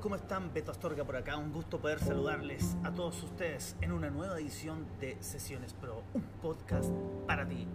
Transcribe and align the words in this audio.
¿Cómo 0.00 0.16
están? 0.16 0.52
Beto 0.54 0.70
Astorga 0.70 1.04
por 1.04 1.16
acá. 1.16 1.36
Un 1.36 1.52
gusto 1.52 1.78
poder 1.78 1.98
saludarles 1.98 2.76
a 2.84 2.90
todos 2.90 3.22
ustedes 3.22 3.76
en 3.82 3.92
una 3.92 4.08
nueva 4.08 4.38
edición 4.38 4.86
de 4.98 5.18
Sesiones 5.20 5.74
Pro, 5.74 6.02
un 6.14 6.22
podcast 6.40 6.90
para 7.26 7.46
ti. 7.46 7.66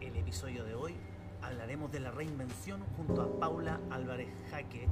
El 0.00 0.16
episodio 0.16 0.64
de 0.64 0.74
hoy 0.74 0.94
hablaremos 1.42 1.92
de 1.92 2.00
la 2.00 2.10
reinvención 2.10 2.80
junto 2.96 3.20
a 3.20 3.38
Paula 3.38 3.80
Álvarez 3.90 4.28
Jaque, 4.50 4.88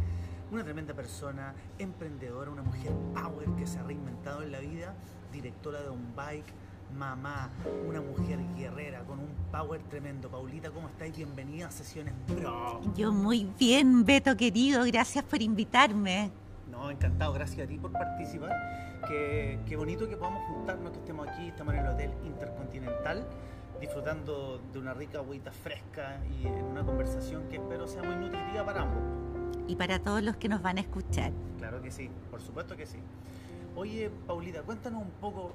una 0.51 0.65
tremenda 0.65 0.93
persona, 0.93 1.55
emprendedora, 1.79 2.51
una 2.51 2.62
mujer 2.62 2.93
power 3.15 3.49
que 3.57 3.66
se 3.66 3.79
ha 3.79 3.83
reinventado 3.83 4.43
en 4.43 4.52
la 4.52 4.61
vida, 4.61 4.95
directora 5.33 5.80
de 5.80 5.88
un 5.88 6.15
bike, 6.15 6.52
mamá, 6.95 7.51
una 7.88 8.02
mujer 8.02 8.38
guerrera 8.55 9.01
con 9.05 9.21
un 9.21 9.35
power 9.51 9.83
tremendo. 9.85 10.29
Paulita, 10.29 10.71
¿cómo 10.71 10.88
estáis? 10.88 11.16
Bienvenida 11.16 11.69
a 11.69 11.71
Sesiones 11.71 12.13
Pro. 12.27 12.83
Yo 12.95 13.13
muy 13.13 13.51
bien, 13.59 14.05
Beto 14.05 14.37
querido, 14.37 14.85
gracias 14.85 15.24
por 15.24 15.41
invitarme. 15.41 16.30
No, 16.71 16.91
encantado, 16.91 17.33
gracias 17.33 17.65
a 17.65 17.69
ti 17.69 17.79
por 17.79 17.93
participar. 17.93 18.51
Qué, 19.09 19.59
qué 19.67 19.77
bonito 19.77 20.09
que 20.09 20.17
podamos 20.17 20.43
juntarnos, 20.49 20.93
que 20.93 20.99
estemos 20.99 21.29
aquí, 21.29 21.49
estamos 21.49 21.75
en 21.75 21.81
el 21.81 21.87
Hotel 21.87 22.11
Intercontinental, 22.25 23.27
disfrutando 23.81 24.61
de 24.73 24.79
una 24.79 24.93
rica 24.95 25.19
agüita 25.19 25.53
fresca 25.53 26.19
y 26.31 26.47
en 26.47 26.65
una 26.65 26.85
conversación 26.85 27.49
que 27.49 27.57
espero 27.57 27.87
sea 27.87 28.03
muy 28.03 28.17
nutritiva 28.17 28.65
para 28.65 28.83
ambos. 28.83 29.03
Y 29.69 29.77
para 29.77 29.99
todos 30.01 30.23
los 30.23 30.37
que 30.37 30.49
nos 30.49 30.63
van 30.63 30.79
a 30.79 30.81
escuchar. 30.81 31.33
Claro 31.59 31.81
que 31.83 31.91
sí, 31.91 32.11
por 32.31 32.41
supuesto 32.41 32.77
que 32.77 32.87
sí. 32.87 32.99
Oye, 33.75 34.11
Paulita, 34.27 34.63
cuéntanos 34.63 35.03
un 35.03 35.11
poco. 35.21 35.53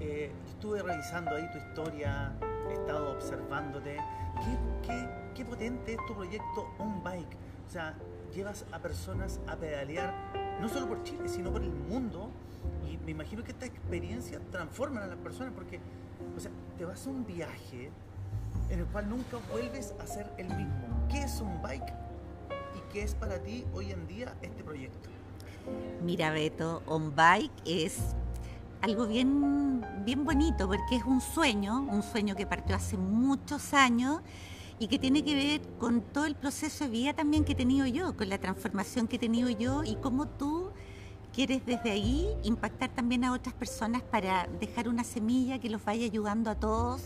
eh, 0.00 0.30
estuve 0.48 0.82
revisando 0.82 1.34
ahí 1.34 1.50
tu 1.50 1.58
historia, 1.58 2.32
he 2.70 2.74
estado 2.74 3.12
observándote. 3.12 3.96
¿Qué, 3.96 4.58
qué, 4.86 5.08
qué 5.34 5.44
potente 5.44 5.92
es 5.94 5.98
tu 6.06 6.14
proyecto 6.14 6.68
On 6.78 7.02
Bike? 7.02 7.36
O 7.66 7.70
sea, 7.70 7.94
llevas 8.34 8.66
a 8.72 8.78
personas 8.80 9.40
a 9.46 9.56
pedalear 9.56 10.12
no 10.60 10.68
solo 10.68 10.88
por 10.88 11.02
Chile, 11.02 11.28
sino 11.28 11.50
por 11.50 11.62
el 11.62 11.72
mundo. 11.72 12.30
Y 12.88 12.96
me 12.98 13.10
imagino 13.10 13.42
que 13.42 13.52
esta 13.52 13.66
experiencia 13.66 14.40
transforma 14.50 15.04
a 15.04 15.06
las 15.06 15.18
personas 15.18 15.52
porque, 15.54 15.80
o 16.36 16.40
sea, 16.40 16.50
te 16.78 16.84
vas 16.84 17.06
a 17.06 17.10
un 17.10 17.26
viaje 17.26 17.90
en 18.70 18.78
el 18.78 18.86
cual 18.86 19.08
nunca 19.08 19.38
vuelves 19.50 19.94
a 20.00 20.06
ser 20.06 20.30
el 20.38 20.48
mismo. 20.48 21.06
¿Qué 21.10 21.22
es 21.22 21.40
un 21.40 21.60
bike? 21.62 21.92
¿Y 22.76 22.92
qué 22.92 23.02
es 23.02 23.14
para 23.14 23.38
ti 23.38 23.64
hoy 23.74 23.90
en 23.90 24.06
día 24.06 24.34
este 24.42 24.62
proyecto? 24.64 25.10
Mira, 26.02 26.30
Beto, 26.30 26.82
On 26.86 27.14
Bike 27.14 27.52
es 27.64 28.14
algo 28.82 29.06
bien, 29.06 29.84
bien 30.04 30.24
bonito 30.24 30.66
porque 30.66 30.96
es 30.96 31.04
un 31.04 31.20
sueño, 31.20 31.80
un 31.82 32.02
sueño 32.02 32.36
que 32.36 32.46
partió 32.46 32.76
hace 32.76 32.98
muchos 32.98 33.72
años 33.72 34.20
y 34.78 34.88
que 34.88 34.98
tiene 34.98 35.22
que 35.22 35.34
ver 35.34 35.60
con 35.78 36.00
todo 36.00 36.26
el 36.26 36.34
proceso 36.34 36.84
de 36.84 36.90
vida 36.90 37.12
también 37.14 37.44
que 37.44 37.52
he 37.52 37.56
tenido 37.56 37.86
yo, 37.86 38.16
con 38.16 38.28
la 38.28 38.38
transformación 38.38 39.06
que 39.06 39.16
he 39.16 39.18
tenido 39.18 39.48
yo 39.50 39.84
y 39.84 39.96
cómo 39.96 40.26
tú 40.26 40.70
quieres 41.32 41.64
desde 41.66 41.90
ahí 41.90 42.28
impactar 42.42 42.90
también 42.90 43.24
a 43.24 43.32
otras 43.32 43.54
personas 43.54 44.02
para 44.02 44.46
dejar 44.60 44.88
una 44.88 45.04
semilla 45.04 45.58
que 45.58 45.68
los 45.68 45.84
vaya 45.84 46.04
ayudando 46.04 46.50
a 46.50 46.54
todos 46.54 47.02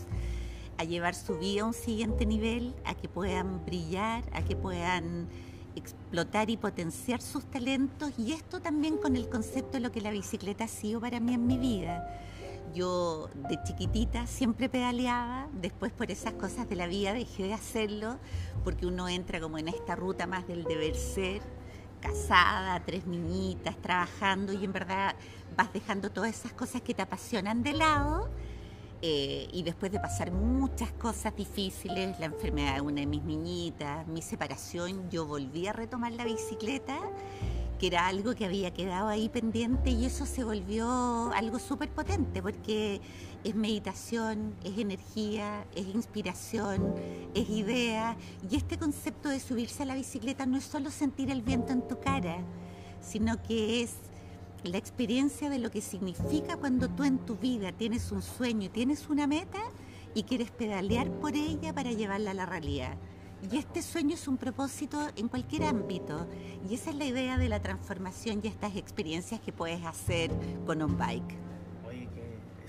a 0.79 0.85
llevar 0.85 1.13
su 1.13 1.37
vida 1.37 1.63
a 1.63 1.65
un 1.65 1.73
siguiente 1.73 2.25
nivel, 2.25 2.73
a 2.85 2.95
que 2.95 3.09
puedan 3.09 3.65
brillar, 3.65 4.23
a 4.31 4.41
que 4.41 4.55
puedan 4.55 5.27
explotar 5.75 6.49
y 6.49 6.55
potenciar 6.55 7.21
sus 7.21 7.43
talentos 7.45 8.13
y 8.17 8.31
esto 8.31 8.61
también 8.61 8.97
con 8.97 9.17
el 9.17 9.27
concepto 9.27 9.73
de 9.73 9.81
lo 9.81 9.91
que 9.91 9.99
la 9.99 10.11
bicicleta 10.11 10.63
ha 10.63 10.67
sido 10.69 11.01
para 11.01 11.19
mí 11.19 11.33
en 11.33 11.47
mi 11.47 11.57
vida. 11.57 12.07
Yo 12.73 13.29
de 13.49 13.61
chiquitita 13.63 14.27
siempre 14.27 14.69
pedaleaba, 14.69 15.47
después 15.53 15.91
por 15.91 16.11
esas 16.11 16.33
cosas 16.33 16.69
de 16.69 16.75
la 16.75 16.87
vida 16.87 17.13
dejé 17.13 17.43
de 17.43 17.53
hacerlo 17.53 18.17
porque 18.63 18.85
uno 18.85 19.07
entra 19.09 19.39
como 19.39 19.57
en 19.57 19.67
esta 19.67 19.95
ruta 19.95 20.27
más 20.27 20.47
del 20.47 20.63
deber 20.63 20.95
ser, 20.95 21.41
casada, 21.99 22.83
tres 22.85 23.07
niñitas, 23.07 23.77
trabajando 23.77 24.53
y 24.53 24.63
en 24.63 24.71
verdad 24.71 25.15
vas 25.57 25.73
dejando 25.73 26.09
todas 26.09 26.29
esas 26.29 26.53
cosas 26.53 26.81
que 26.81 26.93
te 26.93 27.01
apasionan 27.01 27.63
de 27.63 27.73
lado 27.73 28.29
eh, 29.01 29.47
y 29.53 29.63
después 29.63 29.91
de 29.93 29.99
pasar 29.99 30.31
muchas 30.31 30.91
cosas 30.91 31.33
difíciles, 31.33 32.19
la 32.19 32.25
enfermedad 32.25 32.75
de 32.75 32.81
una 32.81 32.99
de 32.99 33.05
mis 33.05 33.23
niñitas, 33.23 34.05
mi 34.07 34.21
separación, 34.21 35.09
yo 35.09 35.25
volví 35.25 35.67
a 35.67 35.73
retomar 35.73 36.11
la 36.11 36.25
bicicleta, 36.25 36.99
que 37.79 37.87
era 37.87 38.07
algo 38.07 38.35
que 38.35 38.45
había 38.45 38.71
quedado 38.73 39.07
ahí 39.07 39.29
pendiente 39.29 39.89
y 39.89 40.05
eso 40.05 40.25
se 40.25 40.43
volvió 40.43 41.31
algo 41.33 41.59
súper 41.59 41.89
potente 41.89 42.41
porque 42.41 42.99
es 43.43 43.55
meditación, 43.55 44.53
es 44.63 44.77
energía, 44.77 45.65
es 45.73 45.87
inspiración, 45.87 46.93
es 47.33 47.49
idea 47.49 48.17
y 48.51 48.57
este 48.57 48.77
concepto 48.77 49.29
de 49.29 49.39
subirse 49.39 49.83
a 49.83 49.85
la 49.85 49.95
bicicleta 49.95 50.45
no 50.45 50.57
es 50.57 50.65
solo 50.65 50.91
sentir 50.91 51.31
el 51.31 51.41
viento 51.41 51.71
en 51.71 51.87
tu 51.87 51.99
cara, 51.99 52.43
sino 52.99 53.41
que 53.41 53.81
es 53.81 53.95
la 54.63 54.77
experiencia 54.77 55.49
de 55.49 55.59
lo 55.59 55.71
que 55.71 55.79
significa 55.79 56.57
cuando 56.57 56.89
tú 56.89 57.05
en 57.05 57.17
tu 57.19 57.37
vida 57.37 57.71
tienes 57.71 58.11
un 58.11 58.21
sueño 58.21 58.65
y 58.65 58.69
tienes 58.69 59.07
una 59.07 59.25
meta 59.25 59.61
y 60.13 60.23
quieres 60.23 60.51
pedalear 60.51 61.09
por 61.19 61.33
ella 61.35 61.73
para 61.73 61.93
llevarla 61.93 62.31
a 62.31 62.33
la 62.33 62.45
realidad. 62.45 62.97
Y 63.41 63.57
este 63.57 63.81
sueño 63.81 64.15
es 64.15 64.27
un 64.27 64.37
propósito 64.37 64.99
en 65.15 65.27
cualquier 65.29 65.63
ámbito. 65.63 66.27
Y 66.69 66.75
esa 66.75 66.89
es 66.89 66.95
la 66.97 67.05
idea 67.05 67.37
de 67.37 67.49
la 67.49 67.61
transformación 67.61 68.41
y 68.43 68.47
estas 68.47 68.75
experiencias 68.75 69.39
que 69.39 69.53
puedes 69.53 69.83
hacer 69.85 70.31
con 70.65 70.81
un 70.81 70.97
bike. 70.97 71.48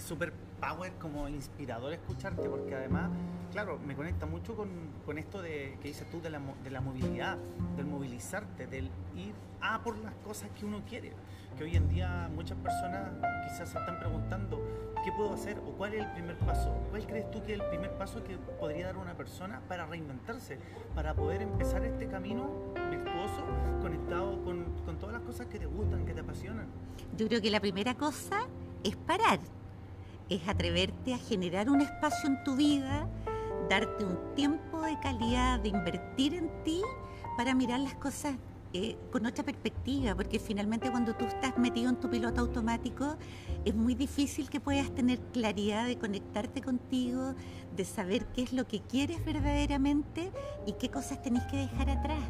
Es 0.01 0.07
súper 0.07 0.33
power, 0.59 0.95
como 0.95 1.29
inspirador 1.29 1.93
escucharte, 1.93 2.49
porque 2.49 2.75
además, 2.75 3.11
claro, 3.53 3.79
me 3.87 3.95
conecta 3.95 4.25
mucho 4.25 4.57
con, 4.57 4.71
con 5.05 5.19
esto 5.19 5.43
de 5.43 5.77
que 5.83 5.89
dices 5.89 6.09
tú 6.11 6.23
de 6.23 6.31
la, 6.31 6.41
de 6.65 6.71
la 6.71 6.81
movilidad, 6.81 7.37
del 7.77 7.85
movilizarte, 7.85 8.67
del 8.67 8.91
ir 9.15 9.35
a 9.61 9.83
por 9.83 9.99
las 9.99 10.15
cosas 10.25 10.49
que 10.59 10.65
uno 10.65 10.81
quiere. 10.89 11.13
Que 11.59 11.65
hoy 11.65 11.77
en 11.77 11.91
día 11.91 12.31
muchas 12.35 12.57
personas 12.57 13.11
quizás 13.45 13.69
se 13.69 13.79
están 13.79 13.99
preguntando 13.99 14.67
qué 15.05 15.13
puedo 15.13 15.35
hacer 15.35 15.59
o 15.59 15.73
cuál 15.73 15.93
es 15.93 16.01
el 16.01 16.13
primer 16.13 16.39
paso. 16.39 16.73
¿Cuál 16.89 17.07
crees 17.07 17.31
tú 17.31 17.43
que 17.43 17.53
es 17.53 17.61
el 17.61 17.69
primer 17.69 17.91
paso 17.99 18.25
que 18.25 18.39
podría 18.59 18.87
dar 18.87 18.97
una 18.97 19.15
persona 19.15 19.61
para 19.69 19.85
reinventarse, 19.85 20.59
para 20.95 21.13
poder 21.13 21.43
empezar 21.43 21.85
este 21.85 22.09
camino 22.09 22.73
virtuoso 22.91 23.45
conectado 23.83 24.43
con, 24.45 24.65
con 24.87 24.99
todas 24.99 25.13
las 25.17 25.25
cosas 25.25 25.47
que 25.49 25.59
te 25.59 25.67
gustan, 25.67 26.07
que 26.07 26.15
te 26.15 26.21
apasionan? 26.21 26.69
Yo 27.19 27.29
creo 27.29 27.43
que 27.43 27.51
la 27.51 27.61
primera 27.61 27.95
cosa 27.97 28.47
es 28.83 28.97
parar, 28.97 29.41
es 30.31 30.49
atreverte 30.49 31.13
a 31.13 31.19
generar 31.19 31.69
un 31.69 31.81
espacio 31.81 32.29
en 32.31 32.43
tu 32.45 32.57
vida, 32.57 33.09
darte 33.69 34.05
un 34.05 34.35
tiempo 34.35 34.81
de 34.81 34.99
calidad, 35.01 35.61
de 35.61 35.69
invertir 35.69 36.35
en 36.35 36.49
ti 36.65 36.81
para 37.37 37.55
mirar 37.55 37.81
las 37.81 37.95
cosas 37.97 38.37
eh, 38.73 38.97
con 39.11 39.27
otra 39.27 39.43
perspectiva, 39.43 40.15
porque 40.15 40.39
finalmente 40.39 40.91
cuando 40.93 41.15
tú 41.15 41.25
estás 41.25 41.59
metido 41.59 41.91
en 41.91 41.97
tu 41.97 42.09
piloto 42.09 42.41
automático 42.41 43.17
es 43.65 43.75
muy 43.75 43.97
difícil 43.97 44.49
que 44.49 44.61
puedas 44.61 44.95
tener 44.95 45.19
claridad 45.33 45.87
de 45.87 45.99
conectarte 45.99 46.63
contigo, 46.63 47.35
de 47.77 47.85
saber 47.85 48.27
qué 48.27 48.43
es 48.43 48.53
lo 48.53 48.69
que 48.69 48.81
quieres 48.81 49.25
verdaderamente 49.25 50.31
y 50.67 50.75
qué 50.75 50.89
cosas 50.89 51.21
tenés 51.21 51.43
que 51.45 51.57
dejar 51.57 51.91
atrás. 51.91 52.23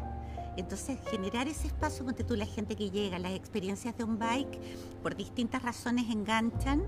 Entonces, 0.57 0.97
generar 1.09 1.47
ese 1.47 1.67
espacio, 1.67 2.03
ponte 2.03 2.23
tú, 2.23 2.35
la 2.35 2.45
gente 2.45 2.75
que 2.75 2.89
llega, 2.89 3.19
las 3.19 3.33
experiencias 3.33 3.95
de 3.97 4.03
un 4.03 4.17
bike, 4.17 4.59
por 5.01 5.15
distintas 5.15 5.61
razones 5.61 6.09
enganchan. 6.09 6.83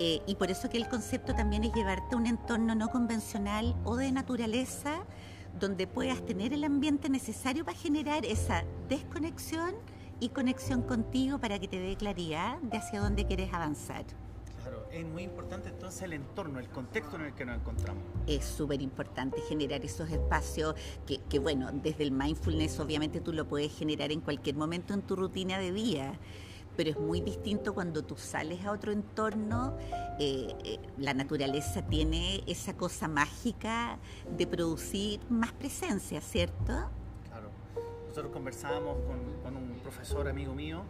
Eh, 0.00 0.20
y 0.26 0.34
por 0.34 0.50
eso 0.50 0.68
que 0.68 0.76
el 0.76 0.88
concepto 0.88 1.34
también 1.34 1.64
es 1.64 1.72
llevarte 1.72 2.14
a 2.14 2.18
un 2.18 2.26
entorno 2.26 2.74
no 2.74 2.88
convencional 2.88 3.76
o 3.84 3.96
de 3.96 4.10
naturaleza, 4.10 5.04
donde 5.58 5.86
puedas 5.86 6.24
tener 6.26 6.52
el 6.52 6.64
ambiente 6.64 7.08
necesario 7.08 7.64
para 7.64 7.78
generar 7.78 8.24
esa 8.24 8.64
desconexión 8.88 9.74
y 10.20 10.30
conexión 10.30 10.82
contigo 10.82 11.38
para 11.38 11.58
que 11.58 11.68
te 11.68 11.78
dé 11.78 11.96
claridad 11.96 12.58
de 12.58 12.78
hacia 12.78 13.00
dónde 13.00 13.24
quieres 13.24 13.52
avanzar. 13.52 14.04
Claro, 14.62 14.86
es 14.90 15.04
muy 15.04 15.22
importante 15.22 15.68
entonces 15.68 16.02
el 16.02 16.14
entorno, 16.14 16.58
el 16.58 16.68
contexto 16.68 17.16
en 17.16 17.22
el 17.22 17.34
que 17.34 17.44
nos 17.44 17.56
encontramos. 17.56 18.02
es 18.26 18.44
súper 18.44 18.80
importante 18.80 19.40
generar 19.42 19.84
esos 19.84 20.10
espacios 20.10 20.74
que, 21.06 21.18
que, 21.18 21.38
bueno, 21.38 21.70
desde 21.72 22.02
el 22.02 22.10
mindfulness 22.10 22.80
obviamente 22.80 23.20
tú 23.20 23.32
lo 23.32 23.46
puedes 23.46 23.76
generar 23.76 24.10
en 24.10 24.20
cualquier 24.20 24.56
momento 24.56 24.94
en 24.94 25.02
tu 25.02 25.16
rutina 25.16 25.58
de 25.58 25.72
día, 25.72 26.18
pero 26.76 26.90
es 26.90 26.98
muy 26.98 27.20
distinto 27.20 27.74
cuando 27.74 28.02
tú 28.04 28.16
sales 28.16 28.64
a 28.64 28.72
otro 28.72 28.92
entorno, 28.92 29.76
eh, 30.18 30.54
eh, 30.64 30.78
la 30.98 31.14
naturaleza 31.14 31.82
tiene 31.82 32.42
esa 32.46 32.76
cosa 32.76 33.08
mágica 33.08 33.98
de 34.36 34.46
producir 34.46 35.20
más 35.28 35.52
presencia, 35.52 36.20
¿cierto? 36.20 36.90
Claro. 37.28 37.50
nosotros 38.08 38.32
conversábamos 38.32 38.96
con, 39.06 39.42
con 39.42 39.56
un 39.56 39.78
profesor 39.80 40.28
amigo 40.28 40.54
mío 40.54 40.82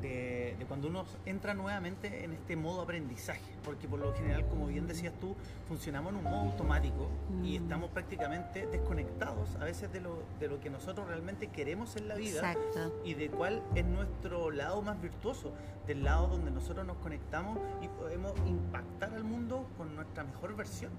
de, 0.00 0.56
cuando 0.68 0.88
uno 0.88 1.04
entra 1.26 1.54
nuevamente 1.54 2.24
en 2.24 2.32
este 2.32 2.56
modo 2.56 2.82
aprendizaje, 2.82 3.40
porque 3.64 3.86
por 3.88 3.98
lo 4.00 4.12
general, 4.14 4.46
como 4.48 4.66
bien 4.66 4.86
decías 4.86 5.12
tú, 5.20 5.34
funcionamos 5.68 6.12
en 6.12 6.18
un 6.18 6.24
modo 6.24 6.40
automático 6.40 7.08
y 7.44 7.58
Mm. 7.58 7.62
estamos 7.62 7.90
prácticamente 7.90 8.66
desconectados 8.66 9.56
a 9.56 9.64
veces 9.64 9.92
de 9.92 10.00
lo, 10.00 10.22
de 10.38 10.48
lo 10.48 10.60
que 10.60 10.70
nosotros 10.70 11.06
realmente 11.08 11.48
queremos 11.48 11.96
en 11.96 12.08
la 12.08 12.14
vida 12.14 12.52
Exacto. 12.52 12.92
y 13.04 13.14
de 13.14 13.28
cuál 13.30 13.62
es 13.74 13.84
nuestro 13.84 14.50
lado 14.50 14.82
más 14.82 15.00
virtuoso, 15.00 15.52
del 15.86 16.04
lado 16.04 16.28
donde 16.28 16.50
nosotros 16.50 16.86
nos 16.86 16.96
conectamos 16.98 17.58
y 17.82 17.88
podemos 17.88 18.32
impactar 18.46 19.12
al 19.14 19.24
mundo 19.24 19.68
con 19.76 19.94
nuestra 19.96 20.24
mejor 20.24 20.54
versión. 20.56 20.92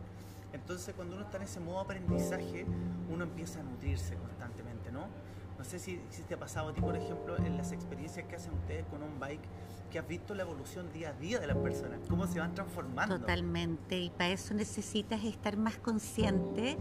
Entonces 0.54 0.94
cuando 0.95 1.15
uno 1.15 1.25
está 1.25 1.38
en 1.38 1.44
ese 1.44 1.59
modo 1.62 1.80
aprendizaje, 1.80 2.65
uno 3.09 3.24
empieza 3.24 3.62
a 3.62 3.63
nutrirse 3.63 4.15
constantemente, 4.15 4.92
¿no? 4.92 5.06
No 5.62 5.66
sé 5.66 5.78
si, 5.78 6.02
si 6.10 6.24
te 6.24 6.34
ha 6.34 6.40
pasado 6.40 6.69
a 6.69 6.74
ti, 6.74 6.81
por 6.81 6.96
ejemplo, 6.96 7.38
en 7.38 7.56
las 7.56 7.72
experiencias 7.72 8.25
que 8.25 8.36
hacen 8.36 8.52
ustedes 8.52 8.84
con 8.88 9.04
un 9.04 9.19
bike, 9.19 9.44
que 9.92 10.00
has 10.00 10.08
visto 10.08 10.34
la 10.34 10.42
evolución 10.42 10.92
día 10.92 11.10
a 11.10 11.13
día 11.13 11.40
de 11.40 11.46
las 11.46 11.58
personas, 11.58 12.00
cómo 12.10 12.25
se 12.25 12.40
van 12.40 12.56
transformando. 12.56 13.19
Totalmente, 13.19 14.00
y 14.00 14.10
para 14.10 14.31
eso 14.31 14.56
necesitas 14.56 15.24
estar 15.24 15.58
más 15.58 15.78
consciente. 15.78 16.78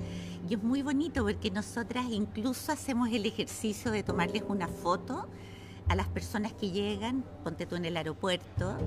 Y 0.48 0.54
es 0.54 0.62
muy 0.62 0.80
bonito 0.80 1.22
porque 1.22 1.50
nosotras 1.50 2.06
incluso 2.08 2.72
hacemos 2.72 3.10
el 3.10 3.26
ejercicio 3.26 3.90
de 3.90 4.02
tomarles 4.02 4.44
una 4.48 4.66
foto 4.66 5.28
a 5.88 5.94
las 5.94 6.08
personas 6.08 6.54
que 6.54 6.70
llegan, 6.70 7.22
ponte 7.44 7.66
tú 7.66 7.76
en 7.76 7.84
el 7.84 7.98
aeropuerto, 7.98 8.78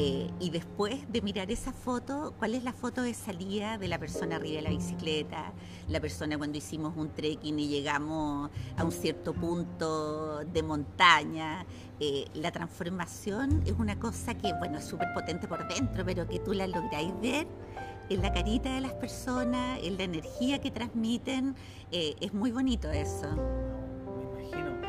eh, 0.00 0.30
y 0.38 0.50
después 0.50 1.10
de 1.10 1.20
mirar 1.22 1.50
esa 1.50 1.72
foto, 1.72 2.32
cuál 2.38 2.54
es 2.54 2.62
la 2.62 2.72
foto 2.72 3.02
de 3.02 3.14
salida 3.14 3.78
de 3.78 3.88
la 3.88 3.98
persona 3.98 4.36
arriba 4.36 4.58
de 4.58 4.62
la 4.62 4.70
bicicleta, 4.70 5.52
la 5.88 5.98
persona 5.98 6.38
cuando 6.38 6.56
hicimos 6.56 6.96
un 6.96 7.10
trekking 7.10 7.58
y 7.58 7.66
llegamos 7.66 8.48
a 8.76 8.84
un 8.84 8.92
cierto 8.92 9.34
punto 9.34 10.44
de 10.44 10.62
montaña. 10.62 11.66
Eh, 11.98 12.26
la 12.34 12.52
transformación 12.52 13.64
es 13.66 13.72
una 13.72 13.98
cosa 13.98 14.34
que, 14.34 14.52
bueno, 14.52 14.78
es 14.78 14.84
súper 14.84 15.08
potente 15.12 15.48
por 15.48 15.66
dentro, 15.66 16.04
pero 16.06 16.28
que 16.28 16.38
tú 16.38 16.52
la 16.52 16.68
lográis 16.68 17.12
ver 17.20 17.48
en 18.08 18.22
la 18.22 18.32
carita 18.32 18.72
de 18.72 18.80
las 18.80 18.92
personas, 18.92 19.80
en 19.82 19.96
la 19.96 20.04
energía 20.04 20.60
que 20.60 20.70
transmiten, 20.70 21.56
eh, 21.90 22.14
es 22.20 22.32
muy 22.32 22.52
bonito 22.52 22.88
eso. 22.88 23.28
Me 24.16 24.42
imagino. 24.42 24.80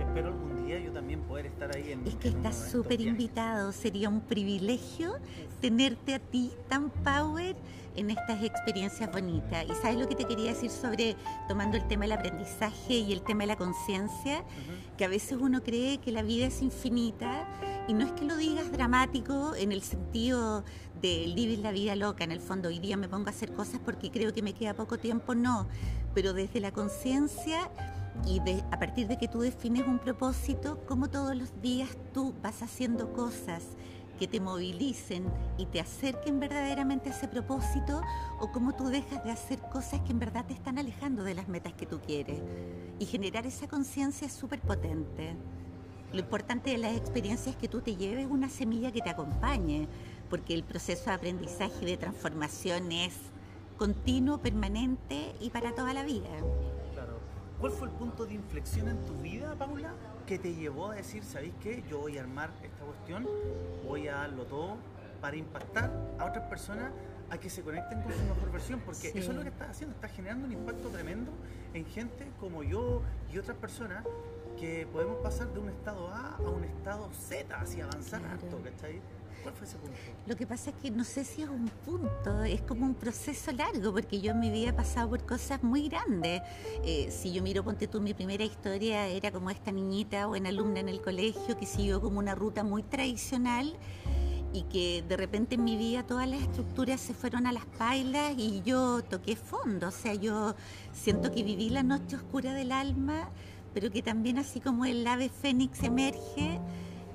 Espero 0.00 0.28
algún 0.28 0.53
yo 0.78 0.92
también 0.92 1.20
poder 1.22 1.46
estar 1.46 1.74
ahí 1.74 1.92
en 1.92 2.06
Es 2.06 2.14
que 2.16 2.28
en 2.28 2.36
estás 2.36 2.70
súper 2.70 3.00
invitado, 3.00 3.72
sería 3.72 4.08
un 4.08 4.20
privilegio 4.20 5.14
tenerte 5.60 6.14
a 6.14 6.18
ti 6.18 6.52
tan 6.68 6.90
power 6.90 7.56
en 7.96 8.10
estas 8.10 8.42
experiencias 8.42 9.10
bonitas. 9.12 9.64
Y 9.64 9.72
sabes 9.80 9.98
lo 9.98 10.08
que 10.08 10.16
te 10.16 10.24
quería 10.24 10.52
decir 10.52 10.70
sobre 10.70 11.16
tomando 11.48 11.76
el 11.76 11.86
tema 11.86 12.04
del 12.04 12.12
aprendizaje 12.12 12.94
y 12.94 13.12
el 13.12 13.22
tema 13.22 13.42
de 13.44 13.46
la 13.48 13.56
conciencia, 13.56 14.40
Ujú. 14.40 14.96
que 14.96 15.04
a 15.04 15.08
veces 15.08 15.38
uno 15.40 15.62
cree 15.62 15.98
que 15.98 16.10
la 16.12 16.22
vida 16.22 16.46
es 16.46 16.60
infinita 16.62 17.46
y 17.86 17.92
no 17.92 18.04
es 18.04 18.12
que 18.12 18.24
lo 18.24 18.36
digas 18.36 18.72
dramático 18.72 19.54
en 19.54 19.70
el 19.72 19.82
sentido 19.82 20.64
de 21.00 21.32
vivir 21.34 21.58
la 21.60 21.70
vida 21.70 21.94
loca, 21.94 22.24
en 22.24 22.32
el 22.32 22.40
fondo 22.40 22.68
hoy 22.68 22.78
día 22.78 22.96
me 22.96 23.08
pongo 23.08 23.26
a 23.28 23.30
hacer 23.30 23.52
cosas 23.52 23.80
porque 23.84 24.10
creo 24.10 24.32
que 24.32 24.42
me 24.42 24.54
queda 24.54 24.74
poco 24.74 24.98
tiempo, 24.98 25.34
no, 25.34 25.68
pero 26.14 26.32
desde 26.32 26.60
la 26.60 26.72
conciencia 26.72 27.70
y 28.26 28.40
de, 28.40 28.64
a 28.70 28.78
partir 28.78 29.08
de 29.08 29.18
que 29.18 29.28
tú 29.28 29.40
defines 29.40 29.86
un 29.86 29.98
propósito, 29.98 30.78
como 30.86 31.08
todos 31.08 31.36
los 31.36 31.60
días 31.60 31.90
tú 32.12 32.34
vas 32.42 32.62
haciendo 32.62 33.12
cosas 33.12 33.62
que 34.18 34.28
te 34.28 34.40
movilicen 34.40 35.24
y 35.58 35.66
te 35.66 35.80
acerquen 35.80 36.38
verdaderamente 36.38 37.10
a 37.10 37.12
ese 37.12 37.28
propósito 37.28 38.00
o 38.40 38.52
cómo 38.52 38.74
tú 38.74 38.88
dejas 38.88 39.24
de 39.24 39.32
hacer 39.32 39.60
cosas 39.72 40.00
que 40.02 40.12
en 40.12 40.20
verdad 40.20 40.46
te 40.46 40.54
están 40.54 40.78
alejando 40.78 41.24
de 41.24 41.34
las 41.34 41.48
metas 41.48 41.72
que 41.72 41.86
tú 41.86 42.00
quieres. 42.00 42.40
Y 42.98 43.06
generar 43.06 43.46
esa 43.46 43.68
conciencia 43.68 44.26
es 44.26 44.32
súper 44.32 44.60
potente. 44.60 45.34
Lo 46.12 46.20
importante 46.20 46.70
de 46.70 46.78
las 46.78 46.96
experiencias 46.96 47.56
es 47.56 47.56
que 47.56 47.68
tú 47.68 47.80
te 47.80 47.96
lleves 47.96 48.28
una 48.30 48.48
semilla 48.48 48.92
que 48.92 49.00
te 49.00 49.10
acompañe, 49.10 49.88
porque 50.30 50.54
el 50.54 50.62
proceso 50.62 51.06
de 51.06 51.12
aprendizaje 51.12 51.74
y 51.82 51.86
de 51.86 51.96
transformación 51.96 52.92
es 52.92 53.14
continuo, 53.76 54.38
permanente 54.38 55.34
y 55.40 55.50
para 55.50 55.74
toda 55.74 55.92
la 55.92 56.04
vida. 56.04 56.30
¿Cuál 57.64 57.72
fue 57.72 57.88
el 57.88 57.94
punto 57.94 58.26
de 58.26 58.34
inflexión 58.34 58.88
en 58.90 59.06
tu 59.06 59.14
vida, 59.22 59.54
Paula, 59.54 59.94
que 60.26 60.38
te 60.38 60.54
llevó 60.54 60.90
a 60.90 60.96
decir, 60.96 61.24
¿sabéis 61.24 61.54
qué? 61.62 61.82
Yo 61.88 61.98
voy 61.98 62.18
a 62.18 62.20
armar 62.20 62.50
esta 62.62 62.84
cuestión, 62.84 63.26
voy 63.88 64.06
a 64.06 64.16
darlo 64.16 64.44
todo 64.44 64.76
para 65.22 65.34
impactar 65.36 65.90
a 66.18 66.26
otras 66.26 66.46
personas 66.50 66.92
a 67.30 67.38
que 67.38 67.48
se 67.48 67.62
conecten 67.62 68.02
con 68.02 68.12
su 68.12 68.22
mejor 68.22 68.52
versión, 68.52 68.80
porque 68.84 69.10
Sí. 69.12 69.18
eso 69.18 69.30
es 69.30 69.36
lo 69.38 69.42
que 69.44 69.48
estás 69.48 69.70
haciendo, 69.70 69.94
estás 69.94 70.12
generando 70.12 70.44
un 70.46 70.52
impacto 70.52 70.90
tremendo 70.90 71.32
en 71.72 71.86
gente 71.86 72.30
como 72.38 72.62
yo 72.62 73.00
y 73.32 73.38
otras 73.38 73.56
personas 73.56 74.04
que 74.60 74.86
podemos 74.92 75.16
pasar 75.22 75.48
de 75.54 75.58
un 75.58 75.70
estado 75.70 76.08
A 76.08 76.36
a 76.36 76.40
un 76.50 76.64
estado 76.64 77.08
Z, 77.14 77.58
así 77.58 77.80
avanzar 77.80 78.20
Claro. 78.20 78.34
harto, 78.42 78.60
¿cachai? 78.62 79.00
¿Cuál 79.42 79.54
fue 79.54 79.66
ese 79.66 79.76
punto? 79.76 79.96
Lo 80.26 80.36
que 80.36 80.46
pasa 80.46 80.70
es 80.70 80.76
que 80.76 80.90
no 80.90 81.04
sé 81.04 81.24
si 81.24 81.42
es 81.42 81.48
un 81.48 81.68
punto, 81.84 82.44
es 82.44 82.62
como 82.62 82.86
un 82.86 82.94
proceso 82.94 83.52
largo, 83.52 83.92
porque 83.92 84.20
yo 84.20 84.32
en 84.32 84.40
mi 84.40 84.50
vida 84.50 84.70
he 84.70 84.72
pasado 84.72 85.10
por 85.10 85.24
cosas 85.26 85.62
muy 85.62 85.88
grandes. 85.88 86.42
Eh, 86.84 87.10
si 87.10 87.32
yo 87.32 87.42
miro, 87.42 87.62
ponte 87.62 87.86
tú, 87.86 88.00
mi 88.00 88.14
primera 88.14 88.44
historia 88.44 89.06
era 89.06 89.30
como 89.30 89.50
esta 89.50 89.70
niñita 89.70 90.28
o 90.28 90.36
en 90.36 90.46
alumna 90.46 90.80
en 90.80 90.88
el 90.88 91.02
colegio 91.02 91.58
que 91.58 91.66
siguió 91.66 92.00
como 92.00 92.18
una 92.18 92.34
ruta 92.34 92.64
muy 92.64 92.82
tradicional 92.82 93.76
y 94.54 94.62
que 94.62 95.04
de 95.06 95.16
repente 95.16 95.56
en 95.56 95.64
mi 95.64 95.76
vida 95.76 96.04
todas 96.04 96.28
las 96.28 96.40
estructuras 96.40 97.00
se 97.00 97.12
fueron 97.12 97.46
a 97.46 97.52
las 97.52 97.66
pailas 97.66 98.34
y 98.38 98.62
yo 98.64 99.02
toqué 99.02 99.34
fondo, 99.34 99.88
o 99.88 99.90
sea, 99.90 100.14
yo 100.14 100.54
siento 100.92 101.32
que 101.32 101.42
viví 101.42 101.70
la 101.70 101.82
noche 101.82 102.16
oscura 102.16 102.54
del 102.54 102.70
alma, 102.70 103.30
pero 103.74 103.90
que 103.90 104.00
también 104.00 104.38
así 104.38 104.60
como 104.60 104.84
el 104.84 105.04
ave 105.06 105.28
fénix 105.28 105.82
emerge, 105.82 106.60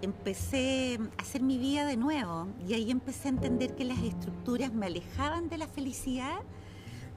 empecé 0.02 1.00
a 1.18 1.22
hacer 1.22 1.42
mi 1.42 1.58
vida 1.58 1.86
de 1.86 1.98
nuevo 1.98 2.48
y 2.68 2.74
ahí 2.74 2.92
empecé 2.92 3.28
a 3.28 3.32
entender 3.32 3.76
que 3.76 3.86
las 3.86 4.00
estructuras 4.00 4.74
me 4.74 4.86
alejaban 4.86 5.50
de 5.50 5.58
la 5.58 5.68
felicidad 5.68 6.40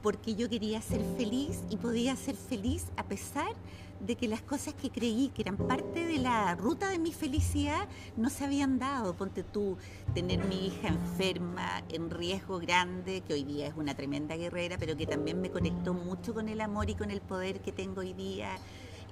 porque 0.02 0.34
yo 0.34 0.48
quería 0.48 0.82
ser 0.82 1.00
feliz 1.16 1.62
y 1.70 1.76
podía 1.76 2.16
ser 2.16 2.34
feliz 2.34 2.86
a 2.96 3.04
pesar 3.04 3.54
de 4.00 4.16
que 4.16 4.26
las 4.26 4.42
cosas 4.42 4.74
que 4.74 4.90
creí 4.90 5.30
que 5.32 5.42
eran 5.42 5.56
parte 5.56 6.04
de 6.04 6.18
la 6.18 6.54
ruta 6.56 6.90
de 6.90 6.98
mi 6.98 7.12
felicidad 7.12 7.86
no 8.16 8.30
se 8.30 8.44
habían 8.44 8.80
dado. 8.80 9.14
Ponte 9.14 9.44
tú, 9.44 9.78
tener 10.12 10.44
mi 10.44 10.66
hija 10.66 10.88
enferma, 10.88 11.84
en 11.88 12.10
riesgo 12.10 12.58
grande, 12.58 13.20
que 13.20 13.34
hoy 13.34 13.44
día 13.44 13.68
es 13.68 13.74
una 13.76 13.94
tremenda 13.94 14.36
guerrera, 14.36 14.76
pero 14.76 14.96
que 14.96 15.06
también 15.06 15.40
me 15.40 15.50
conectó 15.50 15.94
mucho 15.94 16.34
con 16.34 16.48
el 16.48 16.60
amor 16.60 16.90
y 16.90 16.96
con 16.96 17.12
el 17.12 17.20
poder 17.20 17.60
que 17.60 17.70
tengo 17.70 18.00
hoy 18.00 18.12
día. 18.12 18.58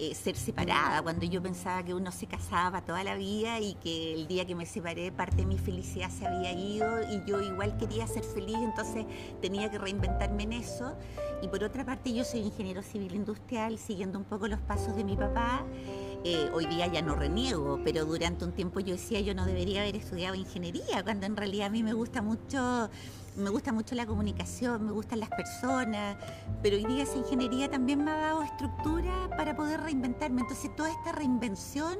Eh, 0.02 0.14
ser 0.14 0.34
separada, 0.34 1.02
cuando 1.02 1.26
yo 1.26 1.42
pensaba 1.42 1.82
que 1.82 1.92
uno 1.92 2.10
se 2.10 2.26
casaba 2.26 2.80
toda 2.80 3.04
la 3.04 3.16
vida 3.16 3.60
y 3.60 3.74
que 3.74 4.14
el 4.14 4.28
día 4.28 4.46
que 4.46 4.54
me 4.54 4.64
separé 4.64 5.12
parte 5.12 5.36
de 5.36 5.44
mi 5.44 5.58
felicidad 5.58 6.08
se 6.08 6.26
había 6.26 6.52
ido 6.54 7.02
y 7.02 7.22
yo 7.26 7.42
igual 7.42 7.76
quería 7.76 8.06
ser 8.06 8.24
feliz, 8.24 8.56
entonces 8.62 9.04
tenía 9.42 9.70
que 9.70 9.76
reinventarme 9.76 10.44
en 10.44 10.54
eso. 10.54 10.96
Y 11.42 11.48
por 11.48 11.62
otra 11.62 11.84
parte 11.84 12.14
yo 12.14 12.24
soy 12.24 12.40
ingeniero 12.40 12.82
civil 12.82 13.14
industrial, 13.14 13.76
siguiendo 13.76 14.18
un 14.18 14.24
poco 14.24 14.48
los 14.48 14.60
pasos 14.60 14.96
de 14.96 15.04
mi 15.04 15.16
papá. 15.16 15.66
Eh, 16.22 16.50
hoy 16.52 16.66
día 16.66 16.86
ya 16.86 17.00
no 17.00 17.14
reniego, 17.14 17.80
pero 17.82 18.04
durante 18.04 18.44
un 18.44 18.52
tiempo 18.52 18.80
yo 18.80 18.92
decía 18.92 19.20
yo 19.20 19.34
no 19.34 19.46
debería 19.46 19.80
haber 19.80 19.96
estudiado 19.96 20.34
ingeniería, 20.34 21.02
cuando 21.02 21.24
en 21.24 21.34
realidad 21.34 21.68
a 21.68 21.70
mí 21.70 21.82
me 21.82 21.94
gusta 21.94 22.20
mucho 22.20 22.90
me 23.36 23.48
gusta 23.48 23.72
mucho 23.72 23.94
la 23.94 24.06
comunicación, 24.06 24.84
me 24.84 24.92
gustan 24.92 25.20
las 25.20 25.30
personas, 25.30 26.16
pero 26.62 26.76
hoy 26.76 26.84
día 26.84 27.04
esa 27.04 27.16
ingeniería 27.16 27.70
también 27.70 28.04
me 28.04 28.10
ha 28.10 28.16
dado 28.16 28.42
estructura 28.42 29.30
para 29.36 29.56
poder 29.56 29.80
reinventarme. 29.80 30.42
Entonces 30.42 30.74
toda 30.76 30.90
esta 30.90 31.12
reinvención, 31.12 31.96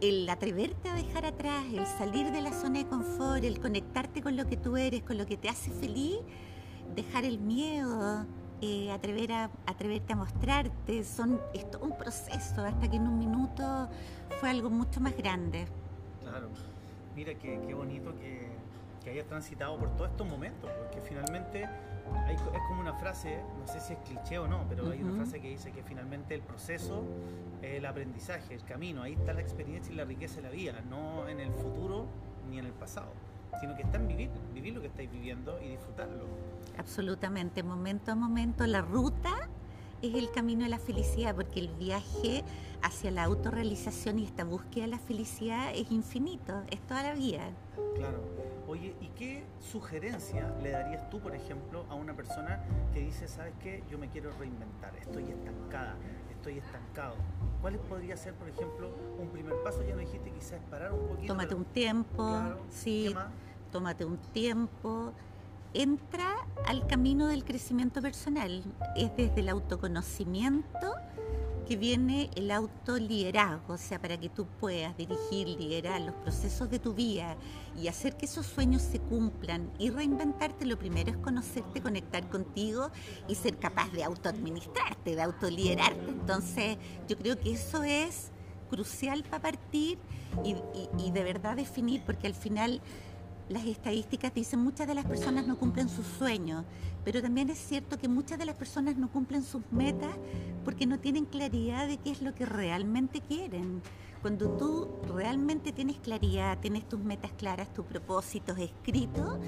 el 0.00 0.28
atreverte 0.28 0.88
a 0.88 0.94
dejar 0.94 1.26
atrás, 1.26 1.64
el 1.72 1.86
salir 1.86 2.30
de 2.30 2.42
la 2.42 2.52
zona 2.52 2.80
de 2.80 2.86
confort, 2.86 3.42
el 3.42 3.60
conectarte 3.60 4.22
con 4.22 4.36
lo 4.36 4.46
que 4.46 4.56
tú 4.56 4.76
eres, 4.76 5.02
con 5.02 5.18
lo 5.18 5.26
que 5.26 5.36
te 5.36 5.48
hace 5.48 5.70
feliz, 5.70 6.18
dejar 6.94 7.24
el 7.24 7.38
miedo, 7.38 8.26
eh, 8.60 8.90
atrever 8.90 9.32
a, 9.32 9.50
atreverte 9.66 10.12
a 10.12 10.16
mostrarte, 10.16 11.04
son, 11.04 11.40
es 11.54 11.70
todo 11.70 11.84
un 11.84 11.96
proceso 11.96 12.64
hasta 12.64 12.88
que 12.88 12.96
en 12.96 13.06
un 13.06 13.18
minuto 13.18 13.88
fue 14.40 14.50
algo 14.50 14.70
mucho 14.70 15.00
más 15.00 15.16
grande. 15.16 15.66
Claro. 16.20 16.48
Mira 17.14 17.34
qué, 17.34 17.60
qué 17.66 17.74
bonito 17.74 18.14
que, 18.18 18.48
que 19.02 19.10
hayas 19.10 19.26
transitado 19.26 19.76
por 19.78 19.94
todos 19.96 20.10
estos 20.10 20.26
momentos, 20.28 20.70
porque 20.78 21.00
finalmente 21.00 21.68
hay 22.26 22.34
es 22.34 22.62
como 22.68 22.80
una 22.80 22.94
frase, 22.94 23.40
no 23.58 23.66
sé 23.66 23.80
si 23.80 23.92
es 23.92 23.98
cliché 24.00 24.38
o 24.38 24.46
no, 24.46 24.64
pero 24.68 24.90
hay 24.90 25.02
una 25.02 25.14
frase 25.14 25.40
que 25.40 25.48
dice 25.48 25.72
que 25.72 25.82
finalmente 25.82 26.34
el 26.34 26.42
proceso 26.42 27.04
es 27.62 27.74
el 27.74 27.86
aprendizaje, 27.86 28.54
el 28.54 28.64
camino, 28.64 29.02
ahí 29.02 29.14
está 29.14 29.32
la 29.32 29.40
experiencia 29.40 29.92
y 29.92 29.96
la 29.96 30.04
riqueza 30.04 30.36
de 30.36 30.42
la 30.42 30.50
vida, 30.50 30.80
no 30.88 31.28
en 31.28 31.40
el 31.40 31.52
futuro 31.52 32.06
ni 32.50 32.58
en 32.58 32.66
el 32.66 32.72
pasado, 32.72 33.12
sino 33.60 33.74
que 33.76 33.82
está 33.82 33.96
en 33.96 34.08
vivir, 34.08 34.30
vivir 34.54 34.74
lo 34.74 34.80
que 34.80 34.88
estáis 34.88 35.10
viviendo 35.10 35.60
y 35.62 35.68
disfrutarlo. 35.68 36.24
Absolutamente, 36.76 37.62
momento 37.62 38.12
a 38.12 38.14
momento, 38.14 38.66
la 38.66 38.80
ruta 38.80 39.48
es 40.02 40.14
el 40.14 40.30
camino 40.30 40.64
de 40.64 40.70
la 40.70 40.78
felicidad, 40.78 41.34
porque 41.34 41.60
el 41.60 41.68
viaje 41.68 42.44
hacia 42.82 43.10
la 43.10 43.24
autorrealización 43.24 44.18
y 44.20 44.24
esta 44.24 44.44
búsqueda 44.44 44.84
de 44.84 44.90
la 44.90 44.98
felicidad 44.98 45.72
es 45.74 45.90
infinito, 45.90 46.62
es 46.70 46.80
toda 46.82 47.02
la 47.02 47.14
vida. 47.14 47.50
Claro. 47.96 48.22
Oye, 48.68 48.94
¿y 49.00 49.08
qué 49.08 49.44
sugerencia 49.58 50.54
le 50.62 50.70
darías 50.70 51.08
tú, 51.10 51.20
por 51.20 51.34
ejemplo, 51.34 51.86
a 51.88 51.94
una 51.94 52.14
persona 52.14 52.62
que 52.92 53.00
dice, 53.00 53.26
sabes 53.26 53.54
qué, 53.62 53.82
yo 53.90 53.98
me 53.98 54.08
quiero 54.08 54.30
reinventar, 54.38 54.94
estoy 54.96 55.24
estancada, 55.24 55.96
estoy 56.30 56.58
estancado? 56.58 57.14
¿Cuáles 57.60 57.80
podría 57.82 58.16
ser, 58.16 58.34
por 58.34 58.48
ejemplo, 58.48 58.90
un 59.18 59.28
primer 59.28 59.54
paso? 59.64 59.82
Ya 59.82 59.94
no 59.94 60.00
dijiste 60.00 60.30
quizás 60.30 60.60
parar 60.70 60.92
un 60.92 61.06
poquito. 61.08 61.26
Tómate 61.28 61.48
pero- 61.48 61.58
un 61.58 61.64
tiempo, 61.66 62.16
Claro. 62.28 62.58
sí, 62.70 63.14
tómate 63.72 64.04
un 64.04 64.16
tiempo. 64.32 65.12
Entra 65.74 66.34
al 66.66 66.86
camino 66.86 67.26
del 67.26 67.44
crecimiento 67.44 68.00
personal. 68.00 68.64
Es 68.96 69.14
desde 69.16 69.40
el 69.40 69.48
autoconocimiento 69.50 70.94
que 71.68 71.76
viene 71.76 72.30
el 72.34 72.50
autoliderazgo, 72.50 73.74
o 73.74 73.78
sea, 73.78 74.00
para 74.00 74.18
que 74.18 74.30
tú 74.30 74.46
puedas 74.58 74.96
dirigir, 74.96 75.48
liderar 75.48 76.00
los 76.00 76.14
procesos 76.14 76.70
de 76.70 76.78
tu 76.78 76.94
vida 76.94 77.36
y 77.76 77.88
hacer 77.88 78.16
que 78.16 78.24
esos 78.24 78.46
sueños 78.46 78.80
se 78.80 79.00
cumplan 79.00 79.70
y 79.78 79.90
reinventarte, 79.90 80.64
lo 80.64 80.78
primero 80.78 81.10
es 81.10 81.18
conocerte, 81.18 81.82
conectar 81.82 82.26
contigo 82.30 82.90
y 83.28 83.34
ser 83.34 83.58
capaz 83.58 83.92
de 83.92 84.02
autoadministrarte, 84.02 85.14
de 85.14 85.20
autoliderarte. 85.20 86.08
Entonces, 86.08 86.78
yo 87.06 87.18
creo 87.18 87.38
que 87.38 87.52
eso 87.52 87.82
es 87.82 88.30
crucial 88.70 89.22
para 89.24 89.42
partir 89.42 89.98
y, 90.44 91.10
de 91.10 91.22
verdad 91.22 91.56
definir, 91.56 92.02
porque 92.06 92.26
al 92.28 92.34
final 92.34 92.80
las 93.48 93.64
estadísticas 93.64 94.34
dicen 94.34 94.60
muchas 94.60 94.86
de 94.86 94.94
las 94.94 95.06
personas 95.06 95.46
no 95.46 95.58
cumplen 95.58 95.88
sus 95.88 96.06
sueños, 96.06 96.64
pero 97.04 97.22
también 97.22 97.48
es 97.48 97.58
cierto 97.58 97.98
que 97.98 98.08
muchas 98.08 98.38
de 98.38 98.44
las 98.44 98.56
personas 98.56 98.96
no 98.96 99.10
cumplen 99.10 99.42
sus 99.42 99.62
metas 99.70 100.14
porque 100.64 100.86
no 100.86 100.98
tienen 100.98 101.24
claridad 101.24 101.88
de 101.88 101.96
qué 101.96 102.10
es 102.10 102.20
lo 102.20 102.34
que 102.34 102.44
realmente 102.44 103.20
quieren. 103.22 103.80
Cuando 104.20 104.50
tú 104.56 104.88
realmente 105.14 105.72
tienes 105.72 105.96
claridad, 106.00 106.58
tienes 106.58 106.86
tus 106.88 107.00
metas 107.00 107.30
claras, 107.38 107.72
tus 107.72 107.86
propósitos 107.86 108.58
escritos 108.58 109.38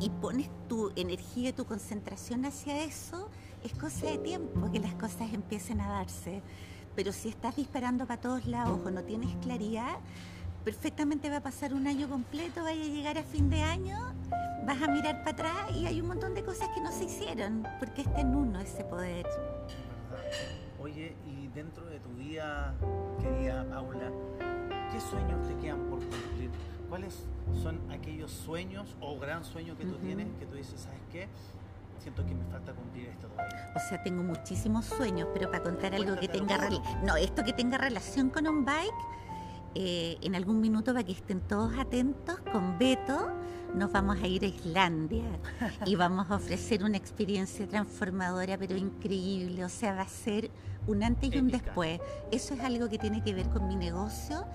y 0.00 0.10
pones 0.10 0.48
tu 0.68 0.92
energía 0.96 1.48
y 1.48 1.52
tu 1.52 1.64
concentración 1.64 2.44
hacia 2.44 2.84
eso, 2.84 3.28
es 3.64 3.72
cosa 3.72 4.06
de 4.06 4.18
tiempo 4.18 4.70
que 4.70 4.80
las 4.80 4.94
cosas 4.94 5.32
empiecen 5.32 5.80
a 5.80 5.88
darse. 5.88 6.42
Pero 6.94 7.12
si 7.12 7.28
estás 7.28 7.56
disparando 7.56 8.06
para 8.06 8.20
todos 8.20 8.46
lados 8.46 8.80
o 8.84 8.90
no 8.90 9.02
tienes 9.02 9.34
claridad, 9.36 9.98
perfectamente 10.64 11.30
va 11.30 11.38
a 11.38 11.42
pasar 11.42 11.74
un 11.74 11.86
año 11.86 12.08
completo, 12.08 12.62
vaya 12.62 12.82
a 12.82 12.88
llegar 12.88 13.18
a 13.18 13.22
fin 13.22 13.48
de 13.50 13.62
año, 13.62 13.98
vas 14.66 14.82
a 14.82 14.88
mirar 14.88 15.18
para 15.24 15.30
atrás 15.30 15.76
y 15.76 15.86
hay 15.86 16.00
un 16.00 16.08
montón 16.08 16.34
de 16.34 16.42
cosas 16.42 16.68
que 16.74 16.80
no 16.80 16.92
se 16.92 17.04
hicieron, 17.04 17.66
porque 17.78 18.02
está 18.02 18.20
en 18.20 18.34
uno 18.34 18.60
ese 18.60 18.84
poder. 18.84 19.26
Oye, 20.80 21.16
y 21.26 21.48
dentro 21.48 21.84
de 21.86 21.98
tu 22.00 22.10
vida, 22.10 22.74
querida 23.20 23.64
Paula, 23.68 24.10
¿qué 24.92 25.00
sueños 25.00 25.46
te 25.46 25.54
quedan 25.56 25.80
por 25.86 25.98
cumplir? 26.00 26.50
¿Cuáles 26.88 27.24
son 27.62 27.80
aquellos 27.90 28.30
sueños 28.30 28.96
o 29.00 29.18
gran 29.18 29.44
sueño 29.44 29.76
que 29.76 29.84
tú 29.84 29.92
Ujú. 29.92 30.00
tienes 30.00 30.28
que 30.38 30.46
tú 30.46 30.54
dices, 30.54 30.80
¿sabes 30.80 31.00
qué? 31.10 31.28
Siento 31.98 32.24
que 32.24 32.34
me 32.34 32.44
falta 32.46 32.72
cumplir 32.72 33.08
esto 33.08 33.26
todavía. 33.26 33.72
O 33.74 33.80
sea, 33.80 34.02
tengo 34.02 34.22
muchísimos 34.22 34.86
sueños, 34.86 35.28
pero 35.34 35.50
para 35.50 35.62
contar 35.62 35.94
algo 35.94 36.16
que 36.16 36.28
tenga 36.28 36.70
no, 37.02 37.16
esto 37.16 37.44
que 37.44 37.52
tenga 37.52 37.76
relación 37.76 38.30
con 38.30 38.46
un 38.46 38.64
bike, 38.64 38.94
eh, 39.74 40.16
en 40.22 40.34
algún 40.34 40.60
minuto 40.60 40.92
para 40.92 41.04
que 41.04 41.12
estén 41.12 41.40
todos 41.40 41.76
atentos, 41.78 42.38
con 42.52 42.78
Beto 42.78 43.32
nos 43.74 43.92
vamos 43.92 44.16
a 44.22 44.26
ir 44.26 44.44
a 44.44 44.46
Islandia 44.46 45.38
y 45.84 45.94
vamos 45.96 46.30
a 46.30 46.36
ofrecer 46.36 46.82
una 46.84 46.96
experiencia 46.96 47.66
transformadora, 47.68 48.56
pero 48.56 48.76
increíble. 48.76 49.64
O 49.64 49.68
sea, 49.68 49.94
va 49.94 50.02
a 50.02 50.08
ser 50.08 50.50
un 50.86 51.02
antes 51.02 51.34
y 51.34 51.38
un 51.38 51.48
Épica. 51.48 51.64
después. 51.64 52.00
Eso 52.32 52.54
es 52.54 52.60
algo 52.60 52.88
que 52.88 52.98
tiene 52.98 53.22
que 53.22 53.34
ver 53.34 53.48
con 53.50 53.68
mi 53.68 53.76
negocio. 53.76 54.46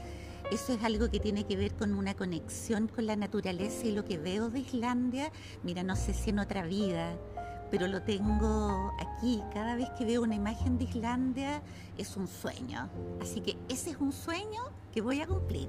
Eso 0.52 0.74
es 0.74 0.84
algo 0.84 1.10
que 1.10 1.20
tiene 1.20 1.46
que 1.46 1.56
ver 1.56 1.74
con 1.76 1.94
una 1.94 2.16
conexión 2.16 2.88
con 2.88 3.06
la 3.06 3.16
naturaleza 3.16 3.88
y 3.88 3.92
lo 3.92 4.04
que 4.04 4.18
veo 4.18 4.50
de 4.50 4.60
Islandia. 4.60 5.32
Mira, 5.64 5.84
no 5.84 5.96
sé 5.96 6.14
si 6.14 6.32
en 6.32 6.40
otra 6.40 6.64
vida, 6.64 7.16
pero 7.74 7.88
lo 7.88 8.04
tengo 8.04 8.94
aquí. 9.00 9.42
Cada 9.52 9.76
vez 9.76 9.90
que 9.98 10.06
veo 10.06 10.22
una 10.22 10.36
imagen 10.36 10.78
de 10.78 10.84
Islandia 10.84 11.60
es 11.98 12.16
un 12.16 12.28
sueño. 12.28 12.88
Así 13.20 13.42
que 13.42 13.58
ese 13.68 13.90
es 13.90 13.98
un 13.98 14.12
sueño 14.14 14.62
que 14.94 15.02
voy 15.02 15.22
a 15.22 15.26
cumplir 15.26 15.68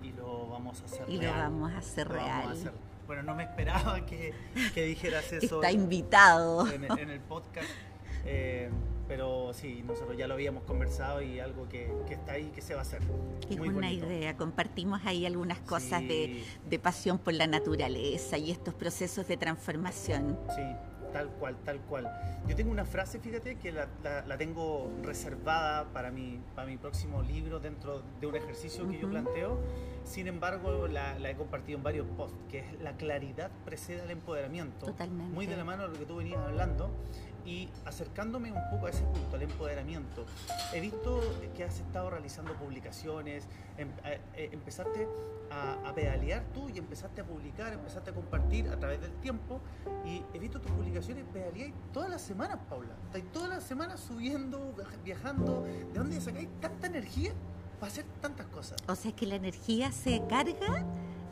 Y 0.00 0.12
lo 0.12 0.46
vamos 0.48 0.80
a 0.80 0.84
hacer 0.84 1.04
y 1.08 1.14
lo 1.16 1.22
real. 1.22 1.38
vamos 1.40 1.72
a 1.72 1.78
hacer 1.78 2.06
Lo 2.06 2.14
vamos 2.14 2.30
a 2.30 2.38
real. 2.42 2.52
hacer. 2.52 2.72
Bueno, 3.08 3.22
no 3.24 3.34
me 3.34 3.42
esperaba 3.42 4.06
que, 4.06 4.32
que 4.74 4.84
dijeras 4.84 5.24
eso 5.32 5.56
Está 5.56 5.70
en, 5.70 5.80
invitado. 5.80 6.68
en 6.70 6.84
el, 6.84 6.98
en 7.00 7.10
el 7.10 7.20
podcast. 7.20 7.66
eh, 8.24 8.70
pero 9.08 9.52
sí, 9.52 9.82
nosotros 9.84 10.16
ya 10.16 10.26
lo 10.28 10.34
habíamos 10.34 10.62
conversado 10.62 11.20
y 11.20 11.40
algo 11.40 11.68
que, 11.68 11.92
que 12.06 12.14
está 12.14 12.32
ahí 12.34 12.50
que 12.54 12.62
se 12.62 12.74
va 12.74 12.78
a 12.80 12.82
hacer. 12.82 13.02
Es 13.50 13.58
Muy 13.58 13.68
una 13.70 13.88
bonito. 13.88 14.06
idea. 14.06 14.36
Compartimos 14.36 15.00
ahí 15.04 15.26
algunas 15.26 15.58
cosas 15.58 16.00
de, 16.00 16.42
Sí. 16.42 16.44
de 16.70 16.78
pasión 16.78 17.18
por 17.18 17.34
la 17.34 17.46
naturaleza 17.48 18.38
y 18.38 18.50
estos 18.52 18.72
procesos 18.72 19.26
de 19.26 19.36
transformación. 19.36 20.38
Sí, 20.54 20.62
tal 21.14 21.28
cual, 21.28 21.56
tal 21.64 21.78
cual. 21.82 22.10
Yo 22.48 22.56
tengo 22.56 22.72
una 22.72 22.84
frase, 22.84 23.20
fíjate, 23.20 23.54
que 23.56 23.70
la, 23.72 23.86
la- 24.02 24.26
la 24.26 24.36
tengo 24.36 24.90
reservada 25.02 25.84
para 25.92 26.10
mi, 26.10 26.40
para 26.56 26.66
mi 26.66 26.76
próximo 26.76 27.22
libro 27.22 27.60
dentro 27.60 28.02
de 28.20 28.26
un 28.26 28.34
ejercicio 28.34 28.86
que 28.88 28.98
yo 28.98 29.08
planteo. 29.08 29.60
Sin 30.04 30.26
embargo, 30.26 30.88
la, 30.88 31.18
la 31.20 31.30
he 31.30 31.36
compartido 31.36 31.78
en 31.78 31.84
varios 31.84 32.06
posts, 32.16 32.36
que 32.50 32.58
es 32.58 32.80
la 32.82 32.96
claridad 32.96 33.50
precede 33.64 34.02
al 34.02 34.10
empoderamiento. 34.10 34.86
Totalmente. 34.86 35.32
Muy 35.32 35.46
de 35.46 35.56
la 35.56 35.64
mano 35.64 35.84
de 35.84 35.88
lo 35.90 35.98
que 35.98 36.04
tú 36.04 36.16
venías 36.16 36.40
hablando. 36.40 36.90
Y 37.46 37.68
acercándome 37.84 38.50
un 38.52 38.70
poco 38.70 38.86
a 38.86 38.90
ese 38.90 39.02
punto, 39.04 39.36
al 39.36 39.42
empoderamiento, 39.42 40.24
he 40.72 40.80
visto 40.80 41.20
que 41.54 41.64
has 41.64 41.78
estado 41.78 42.08
realizando 42.10 42.54
publicaciones, 42.54 43.44
em- 43.76 43.90
eh, 44.04 44.48
empezaste 44.52 45.06
a, 45.50 45.88
a 45.88 45.94
pedalear 45.94 46.42
tú 46.54 46.70
y 46.70 46.78
empezaste 46.78 47.20
a 47.20 47.24
publicar, 47.24 47.72
empezaste 47.74 48.10
a 48.10 48.14
compartir 48.14 48.68
a 48.70 48.78
través 48.78 49.00
del 49.02 49.12
tiempo 49.16 49.60
y 50.06 50.22
he 50.32 50.38
visto 50.38 50.58
tus 50.60 50.70
publicaciones, 50.72 51.24
pedaleáis 51.32 51.74
todas 51.92 52.08
las 52.08 52.22
semanas, 52.22 52.58
Paula. 52.68 52.94
Estáis 53.06 53.30
todas 53.30 53.50
las 53.50 53.62
semanas 53.62 54.00
subiendo, 54.00 54.74
viaj- 54.74 55.02
viajando. 55.04 55.62
¿De 55.64 55.98
dónde 55.98 56.20
sacáis 56.22 56.48
tanta 56.62 56.86
energía 56.86 57.32
para 57.78 57.92
hacer 57.92 58.06
tantas 58.22 58.46
cosas? 58.46 58.78
O 58.88 58.94
sea, 58.96 59.12
que 59.12 59.26
la 59.26 59.34
energía 59.34 59.92
se 59.92 60.22
carga 60.28 60.82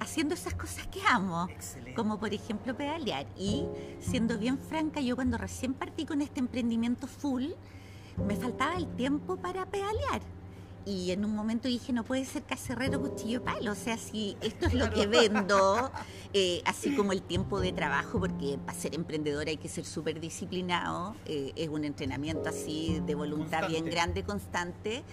haciendo 0.00 0.34
esas 0.34 0.54
cosas 0.54 0.86
que 0.88 1.00
amo. 1.08 1.46
Excelente. 1.50 1.94
como 1.94 2.18
por 2.18 2.32
ejemplo 2.32 2.76
pedalear. 2.76 3.26
Y 3.36 3.64
siendo 4.00 4.38
bien 4.38 4.58
franca, 4.58 5.00
yo 5.00 5.14
cuando 5.16 5.38
recién 5.38 5.74
partí 5.74 6.04
con 6.06 6.22
este 6.22 6.40
emprendimiento 6.40 7.06
full, 7.06 7.50
me 8.26 8.36
faltaba 8.36 8.76
el 8.76 8.86
tiempo 8.96 9.36
para 9.36 9.66
pedalear. 9.66 10.20
Y 10.84 11.12
en 11.12 11.24
un 11.24 11.34
momento 11.34 11.68
dije, 11.68 11.92
no 11.92 12.02
puede 12.02 12.24
ser 12.24 12.42
cacerrero, 12.42 13.00
cuchillo, 13.00 13.42
palo. 13.44 13.70
O 13.72 13.76
sea, 13.76 13.96
si 13.96 14.36
esto 14.40 14.66
es 14.66 14.74
lo 14.74 14.90
que 14.90 15.06
vendo, 15.06 15.92
eh, 16.32 16.60
así 16.64 16.96
como 16.96 17.12
el 17.12 17.22
tiempo 17.22 17.60
de 17.60 17.72
trabajo, 17.72 18.18
porque 18.18 18.58
para 18.64 18.76
ser 18.76 18.94
emprendedora 18.94 19.50
hay 19.50 19.58
que 19.58 19.68
ser 19.68 19.84
súper 19.84 20.18
disciplinado, 20.18 21.14
eh, 21.26 21.52
es 21.54 21.68
un 21.68 21.84
entrenamiento 21.84 22.48
así 22.48 23.00
de 23.06 23.14
voluntad 23.14 23.68
bien 23.68 23.84
Constante. 23.84 23.90
grande, 23.90 24.24
constante 24.24 25.04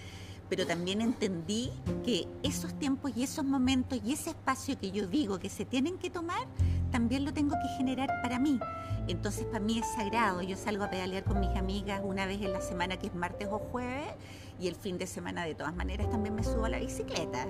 pero 0.50 0.66
también 0.66 1.00
entendí 1.00 1.70
que 2.04 2.26
esos 2.42 2.74
tiempos 2.78 3.12
y 3.16 3.22
esos 3.22 3.44
momentos 3.44 4.00
y 4.04 4.12
ese 4.12 4.30
espacio 4.30 4.76
que 4.78 4.90
yo 4.90 5.06
digo 5.06 5.38
que 5.38 5.48
se 5.48 5.64
tienen 5.64 5.96
que 5.96 6.10
tomar, 6.10 6.46
también 6.90 7.24
lo 7.24 7.32
tengo 7.32 7.54
que 7.54 7.68
generar 7.78 8.10
para 8.20 8.40
mí. 8.40 8.58
Entonces 9.06 9.44
para 9.44 9.60
mí 9.60 9.78
es 9.78 9.86
sagrado. 9.94 10.42
Yo 10.42 10.56
salgo 10.56 10.84
a 10.84 10.90
pedalear 10.90 11.22
con 11.24 11.38
mis 11.40 11.56
amigas 11.56 12.02
una 12.04 12.26
vez 12.26 12.42
en 12.42 12.52
la 12.52 12.60
semana, 12.60 12.96
que 12.98 13.06
es 13.06 13.14
martes 13.14 13.48
o 13.50 13.58
jueves, 13.58 14.12
y 14.58 14.66
el 14.66 14.74
fin 14.74 14.98
de 14.98 15.06
semana 15.06 15.44
de 15.44 15.54
todas 15.54 15.74
maneras 15.74 16.10
también 16.10 16.34
me 16.34 16.42
subo 16.42 16.64
a 16.64 16.68
la 16.68 16.78
bicicleta. 16.80 17.46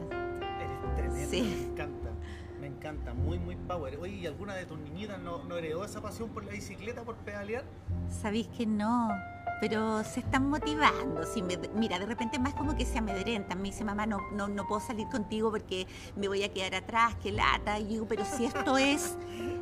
Eres 0.61 0.95
tremenda, 0.97 1.31
Sí. 1.31 1.41
me 1.43 1.73
encanta. 1.73 2.00
Encanta, 2.81 3.13
muy, 3.13 3.39
muy 3.39 3.57
power. 3.57 3.99
Oye, 4.01 4.15
¿y 4.15 4.27
alguna 4.27 4.55
de 4.55 4.65
tus 4.65 4.79
niñitas 4.79 5.21
no, 5.21 5.45
no 5.45 5.59
heredó 5.59 5.85
esa 5.85 6.01
pasión 6.01 6.31
por 6.31 6.45
la 6.47 6.53
bicicleta, 6.53 7.03
por 7.03 7.15
pedalear? 7.17 7.63
Sabéis 8.09 8.49
que 8.49 8.65
no, 8.65 9.11
pero 9.61 10.03
se 10.03 10.21
están 10.21 10.49
motivando. 10.49 11.25
Si 11.27 11.43
me- 11.43 11.59
mira, 11.75 11.99
de 11.99 12.07
repente 12.07 12.39
más 12.39 12.55
como 12.55 12.75
que 12.75 12.87
se 12.87 12.97
amedrentan. 12.97 13.61
Me 13.61 13.69
dice, 13.69 13.85
mamá, 13.85 14.07
no, 14.07 14.17
no, 14.33 14.49
no 14.49 14.67
puedo 14.67 14.81
salir 14.81 15.07
contigo 15.09 15.51
porque 15.51 15.87
me 16.17 16.27
voy 16.27 16.43
a 16.43 16.51
quedar 16.55 16.75
atrás, 16.75 17.15
que 17.17 17.33
lata. 17.33 17.79
Y 17.79 17.85
digo, 17.85 18.07
pero 18.09 18.25
si 18.25 18.47
esto 18.47 18.79
es 18.79 19.15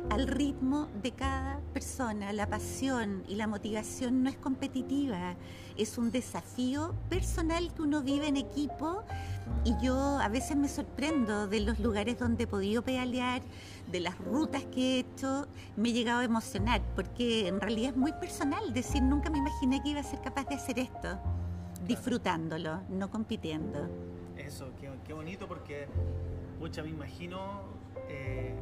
al 0.09 0.25
ritmo 0.25 0.87
de 1.03 1.11
cada 1.11 1.59
persona, 1.73 2.31
la 2.31 2.47
pasión 2.47 3.25
y 3.27 3.35
la 3.35 3.47
motivación 3.47 4.23
no 4.23 4.29
es 4.29 4.37
competitiva, 4.37 5.35
es 5.75 5.97
un 5.97 6.09
desafío 6.09 6.95
personal 7.09 7.73
que 7.73 7.81
uno 7.81 8.01
vive 8.01 8.29
en 8.29 8.37
equipo. 8.37 9.03
Y 9.65 9.75
yo 9.83 10.19
a 10.19 10.29
veces 10.29 10.55
me 10.55 10.67
sorprendo 10.67 11.47
de 11.47 11.59
los 11.59 11.79
lugares 11.79 12.17
donde 12.17 12.45
he 12.45 12.47
podido 12.47 12.81
pedalear, 12.81 13.41
de 13.91 13.99
las 13.99 14.17
rutas 14.17 14.63
que 14.65 14.95
he 14.95 14.99
hecho, 14.99 15.47
me 15.75 15.89
he 15.89 15.93
llegado 15.93 16.19
a 16.19 16.23
emocionar, 16.23 16.81
porque 16.95 17.47
en 17.47 17.59
realidad 17.59 17.91
es 17.91 17.97
muy 17.97 18.13
personal 18.13 18.73
decir, 18.73 19.03
nunca 19.03 19.29
me 19.29 19.37
imaginé 19.37 19.81
que 19.83 19.89
iba 19.89 19.99
a 19.99 20.03
ser 20.03 20.21
capaz 20.21 20.45
de 20.45 20.55
hacer 20.55 20.79
esto, 20.79 21.19
disfrutándolo, 21.87 22.81
no 22.89 23.09
compitiendo. 23.09 23.89
Eso, 24.37 24.71
qué, 24.79 24.89
qué 25.05 25.13
bonito 25.13 25.47
porque, 25.47 25.87
pucha, 26.59 26.81
me 26.81 26.89
imagino 26.89 27.61
eh, 28.07 28.55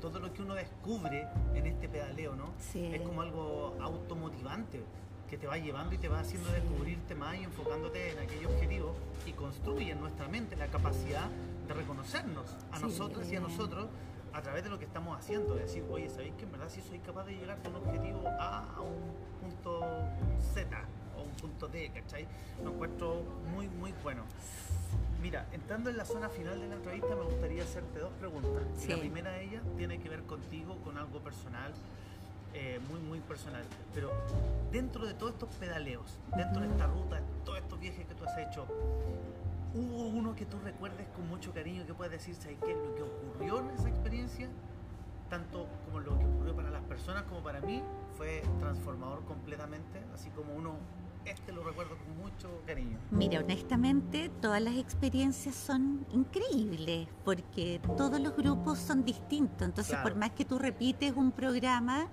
todo 0.00 0.18
lo 0.18 0.32
que 0.32 0.42
uno 0.42 0.54
descubre 0.54 1.28
en 1.54 1.66
este 1.66 1.88
pedaleo, 1.88 2.34
¿no? 2.34 2.54
Sí. 2.58 2.90
Es 2.92 3.02
como 3.02 3.22
algo 3.22 3.76
automotivante 3.80 4.82
que 5.32 5.38
te 5.38 5.46
va 5.46 5.56
llevando 5.56 5.94
y 5.94 5.98
te 5.98 6.08
va 6.10 6.20
haciendo 6.20 6.52
descubrirte 6.52 7.14
más 7.14 7.34
y 7.36 7.44
enfocándote 7.44 8.10
en 8.10 8.18
aquello 8.18 8.50
objetivo 8.50 8.94
y 9.24 9.32
construye 9.32 9.92
en 9.92 9.98
nuestra 9.98 10.28
mente 10.28 10.56
la 10.56 10.66
capacidad 10.66 11.26
de 11.66 11.72
reconocernos 11.72 12.54
a 12.70 12.76
Sí. 12.76 12.82
nosotras 12.82 13.32
y 13.32 13.36
a 13.36 13.40
nosotros 13.40 13.88
a 14.34 14.42
través 14.42 14.62
de 14.62 14.68
lo 14.68 14.78
que 14.78 14.84
estamos 14.84 15.16
haciendo, 15.18 15.54
de 15.54 15.62
decir, 15.62 15.86
oye, 15.90 16.10
¿sabéis 16.10 16.34
que 16.34 16.42
en 16.44 16.52
verdad 16.52 16.68
sí 16.68 16.82
soy 16.82 16.98
capaz 16.98 17.24
de 17.24 17.32
llegar 17.32 17.62
de 17.62 17.68
un 17.70 17.76
objetivo 17.76 18.28
A 18.28 18.74
a 18.76 18.80
un 18.82 19.14
punto 19.40 19.80
Z 20.52 20.68
o 21.16 21.22
un 21.22 21.30
punto 21.30 21.66
D, 21.66 21.90
¿cachai? 21.94 22.28
Lo 22.62 22.72
encuentro 22.72 23.22
muy, 23.54 23.68
muy 23.70 23.94
bueno. 24.02 24.24
Mira, 25.22 25.48
entrando 25.52 25.88
en 25.88 25.96
la 25.96 26.04
zona 26.04 26.28
final 26.28 26.60
de 26.60 26.68
la 26.68 26.74
entrevista, 26.74 27.16
me 27.16 27.22
gustaría 27.22 27.62
hacerte 27.62 28.00
dos 28.00 28.12
preguntas. 28.20 28.64
Y 28.84 28.88
La 28.88 28.94
Sí. 28.96 29.00
primera 29.00 29.30
de 29.32 29.44
ellas 29.44 29.62
tiene 29.78 29.98
que 29.98 30.10
ver 30.10 30.24
contigo, 30.24 30.76
con 30.84 30.98
algo 30.98 31.20
personal, 31.20 31.72
eh, 32.54 32.80
muy, 32.90 33.00
muy 33.00 33.20
personal. 33.20 33.62
Pero 33.94 34.10
dentro 34.70 35.06
de 35.06 35.14
todos 35.14 35.32
estos 35.32 35.48
pedaleos, 35.56 36.18
dentro 36.36 36.60
de 36.62 36.68
esta 36.68 36.86
ruta, 36.86 37.16
de 37.16 37.22
todos 37.44 37.58
estos 37.58 37.80
viajes 37.80 38.06
que 38.06 38.14
tú 38.14 38.24
has 38.24 38.36
hecho, 38.38 38.66
¿hubo 39.74 40.04
uno 40.08 40.34
que 40.34 40.44
tú 40.46 40.58
recuerdes 40.62 41.06
con 41.16 41.28
mucho 41.28 41.52
cariño 41.52 41.86
que 41.86 41.94
puedas 41.94 42.12
decir, 42.12 42.34
¿sabes 42.34 42.58
qué? 42.64 42.74
Lo 42.74 42.94
que 42.94 43.02
ocurrió 43.02 43.60
en 43.60 43.70
esa 43.70 43.88
experiencia, 43.88 44.48
tanto 45.30 45.66
como 45.86 46.00
lo 46.00 46.18
que 46.18 46.24
ocurrió 46.26 46.54
para 46.54 46.70
las 46.70 46.82
personas 46.82 47.22
como 47.24 47.42
para 47.42 47.60
mí, 47.60 47.82
fue 48.16 48.42
transformador 48.60 49.24
completamente, 49.24 50.02
así 50.14 50.28
como 50.30 50.52
uno, 50.54 50.76
este 51.24 51.52
lo 51.52 51.62
recuerdo 51.64 51.96
con 51.96 52.18
mucho 52.18 52.62
cariño. 52.66 52.98
Mira, 53.10 53.40
honestamente, 53.40 54.28
todas 54.40 54.60
las 54.60 54.74
experiencias 54.76 55.54
son 55.54 56.04
increíbles 56.12 57.08
porque 57.24 57.80
todos 57.96 58.20
los 58.20 58.36
grupos 58.36 58.78
son 58.78 59.04
distintos. 59.04 59.62
Entonces, 59.62 59.94
Claro. 59.94 60.10
por 60.10 60.18
más 60.18 60.30
que 60.32 60.44
tú 60.44 60.58
repites 60.58 61.12
un 61.16 61.30
programa, 61.32 62.08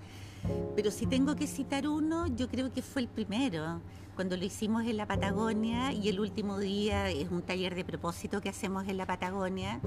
pero 0.74 0.90
si 0.90 1.06
tengo 1.06 1.36
que 1.36 1.46
citar 1.46 1.86
uno, 1.86 2.26
yo 2.28 2.48
creo 2.48 2.72
que 2.72 2.82
fue 2.82 3.02
el 3.02 3.08
primero, 3.08 3.80
cuando 4.20 4.36
lo 4.36 4.44
hicimos 4.44 4.84
en 4.84 4.98
la 4.98 5.06
Patagonia 5.06 5.92
y 5.92 6.10
el 6.10 6.20
último 6.20 6.58
día 6.58 7.08
es 7.08 7.30
un 7.30 7.40
taller 7.40 7.74
de 7.74 7.86
propósito 7.86 8.42
que 8.42 8.50
hacemos 8.50 8.86
en 8.86 8.98
la 8.98 9.06
Patagonia, 9.06 9.80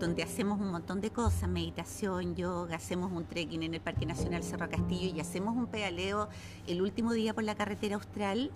donde 0.00 0.22
hacemos 0.22 0.58
un 0.58 0.70
montón 0.70 1.02
de 1.02 1.10
cosas, 1.10 1.50
meditación, 1.50 2.34
yoga, 2.34 2.76
hacemos 2.76 3.12
un 3.12 3.26
trekking 3.26 3.62
en 3.62 3.74
el 3.74 3.82
Parque 3.82 4.06
Nacional 4.06 4.42
Cerro 4.42 4.70
Castillo 4.70 5.14
y 5.14 5.20
hacemos 5.20 5.54
un 5.54 5.66
pedaleo 5.66 6.30
el 6.66 6.80
último 6.80 7.12
día 7.12 7.34
por 7.34 7.44
la 7.44 7.56
carretera 7.56 7.96
austral, 7.96 8.50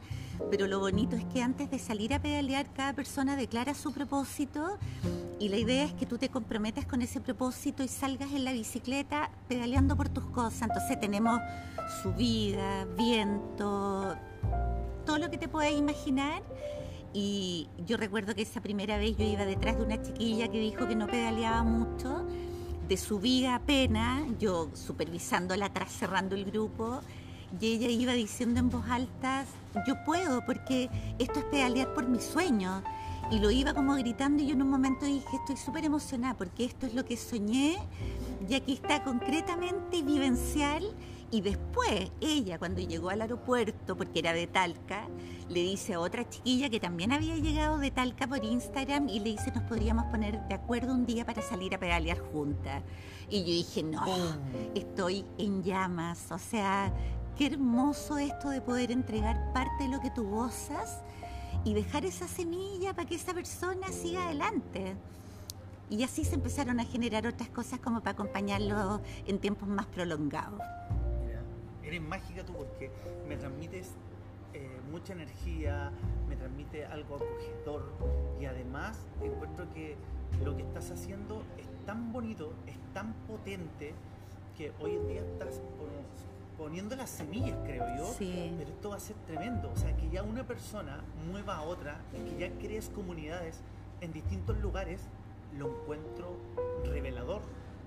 pero 0.50 0.66
lo 0.66 0.80
bonito 0.80 1.14
es 1.14 1.26
que 1.26 1.42
antes 1.42 1.70
de 1.70 1.78
salir 1.78 2.14
a 2.14 2.22
pedalear 2.22 2.72
cada 2.72 2.94
persona 2.94 3.36
declara 3.36 3.74
su 3.74 3.92
propósito 3.92 4.78
y 5.38 5.50
la 5.50 5.58
idea 5.58 5.84
es 5.84 5.92
que 5.92 6.06
tú 6.06 6.16
te 6.16 6.30
comprometas 6.30 6.86
con 6.86 7.02
ese 7.02 7.20
propósito 7.20 7.82
y 7.82 7.88
salgas 7.88 8.32
en 8.32 8.46
la 8.46 8.52
bicicleta 8.52 9.30
pedaleando 9.46 9.94
por 9.94 10.08
tus 10.08 10.24
cosas. 10.24 10.62
Entonces 10.62 10.98
tenemos 10.98 11.38
subida, 12.02 12.86
viento, 12.96 14.16
todo 15.08 15.16
lo 15.16 15.30
que 15.30 15.38
te 15.38 15.48
puedas 15.48 15.72
imaginar. 15.72 16.42
Y 17.14 17.66
yo 17.86 17.96
recuerdo 17.96 18.34
que 18.34 18.42
esa 18.42 18.60
primera 18.60 18.98
vez 18.98 19.16
yo 19.16 19.24
iba 19.24 19.46
detrás 19.46 19.78
de 19.78 19.84
una 19.84 20.02
chiquilla 20.02 20.48
que 20.48 20.60
dijo 20.60 20.86
que 20.86 20.94
no 20.94 21.06
pedaleaba 21.06 21.62
mucho, 21.62 22.26
de 22.86 22.96
subida 22.98 23.54
apenas, 23.54 24.26
yo 24.38 24.68
supervisándola 24.74 25.66
atrás, 25.66 25.92
cerrando 25.92 26.34
el 26.34 26.44
grupo, 26.44 27.00
y 27.58 27.72
ella 27.72 27.88
iba 27.88 28.12
diciendo 28.12 28.60
en 28.60 28.68
voz 28.68 28.84
alta, 28.90 29.46
yo 29.86 29.94
puedo 30.04 30.44
porque 30.44 30.90
esto 31.18 31.38
es 31.38 31.46
pedalear 31.46 31.94
por 31.94 32.06
mi 32.06 32.20
sueño. 32.20 32.82
Y 33.30 33.38
lo 33.38 33.50
iba 33.50 33.72
como 33.72 33.94
gritando 33.94 34.42
y 34.42 34.48
yo 34.48 34.52
en 34.52 34.60
un 34.60 34.68
momento 34.68 35.06
dije, 35.06 35.36
estoy 35.40 35.56
súper 35.56 35.86
emocionada 35.86 36.34
porque 36.34 36.66
esto 36.66 36.86
es 36.86 36.92
lo 36.92 37.06
que 37.06 37.16
soñé 37.16 37.78
y 38.46 38.54
aquí 38.54 38.74
está 38.74 39.02
concretamente 39.04 40.02
vivencial. 40.02 40.84
Y 41.30 41.42
después 41.42 42.10
ella, 42.20 42.58
cuando 42.58 42.80
llegó 42.80 43.10
al 43.10 43.20
aeropuerto, 43.20 43.96
porque 43.96 44.20
era 44.20 44.32
de 44.32 44.46
Talca, 44.46 45.06
le 45.50 45.60
dice 45.60 45.94
a 45.94 46.00
otra 46.00 46.28
chiquilla 46.28 46.70
que 46.70 46.80
también 46.80 47.12
había 47.12 47.36
llegado 47.36 47.78
de 47.78 47.90
Talca 47.90 48.26
por 48.26 48.42
Instagram 48.42 49.10
y 49.10 49.20
le 49.20 49.30
dice, 49.30 49.52
nos 49.54 49.64
podríamos 49.64 50.06
poner 50.06 50.40
de 50.48 50.54
acuerdo 50.54 50.94
un 50.94 51.04
día 51.04 51.26
para 51.26 51.42
salir 51.42 51.74
a 51.74 51.78
pedalear 51.78 52.18
juntas. 52.32 52.82
Y 53.28 53.40
yo 53.40 53.52
dije, 53.52 53.82
no, 53.82 54.06
estoy 54.74 55.24
en 55.36 55.62
llamas. 55.62 56.32
O 56.32 56.38
sea, 56.38 56.92
qué 57.36 57.46
hermoso 57.46 58.16
esto 58.16 58.48
de 58.48 58.62
poder 58.62 58.90
entregar 58.90 59.52
parte 59.52 59.84
de 59.84 59.90
lo 59.90 60.00
que 60.00 60.10
tú 60.10 60.26
gozas 60.28 61.02
y 61.62 61.74
dejar 61.74 62.06
esa 62.06 62.26
semilla 62.26 62.94
para 62.94 63.06
que 63.06 63.16
esa 63.16 63.34
persona 63.34 63.88
siga 63.92 64.24
adelante. 64.24 64.96
Y 65.90 66.02
así 66.04 66.24
se 66.24 66.36
empezaron 66.36 66.80
a 66.80 66.84
generar 66.84 67.26
otras 67.26 67.50
cosas 67.50 67.80
como 67.80 68.00
para 68.00 68.12
acompañarlo 68.12 69.00
en 69.26 69.38
tiempos 69.38 69.68
más 69.68 69.86
prolongados. 69.86 70.60
Eres 71.88 72.02
mágica 72.02 72.44
tú 72.44 72.52
porque 72.52 72.90
me 73.26 73.36
transmites 73.38 73.92
eh, 74.52 74.78
mucha 74.90 75.14
energía, 75.14 75.90
me 76.28 76.36
transmite 76.36 76.84
algo 76.84 77.16
acogedor 77.16 77.82
y 78.38 78.44
además 78.44 78.98
encuentro 79.22 79.66
que 79.72 79.96
lo 80.44 80.54
que 80.54 80.62
estás 80.62 80.90
haciendo 80.90 81.42
es 81.56 81.66
tan 81.86 82.12
bonito, 82.12 82.52
es 82.66 82.76
tan 82.92 83.14
potente 83.26 83.94
que 84.56 84.72
hoy 84.80 84.96
en 84.96 85.08
día 85.08 85.20
estás 85.22 85.60
pon- 85.78 86.58
poniendo 86.58 86.94
las 86.94 87.08
semillas, 87.08 87.56
creo 87.64 87.84
yo. 87.96 88.04
Sí. 88.18 88.54
Pero 88.58 88.70
esto 88.70 88.90
va 88.90 88.96
a 88.96 89.00
ser 89.00 89.16
tremendo, 89.26 89.70
o 89.72 89.76
sea, 89.76 89.96
que 89.96 90.10
ya 90.10 90.22
una 90.22 90.46
persona 90.46 91.02
mueva 91.30 91.56
a 91.56 91.62
otra 91.62 91.96
y 92.14 92.30
que 92.30 92.38
ya 92.38 92.50
crees 92.58 92.90
comunidades 92.90 93.60
en 94.02 94.12
distintos 94.12 94.58
lugares, 94.58 95.00
lo 95.56 95.68
encuentro 95.68 96.36
revelador. 96.84 97.40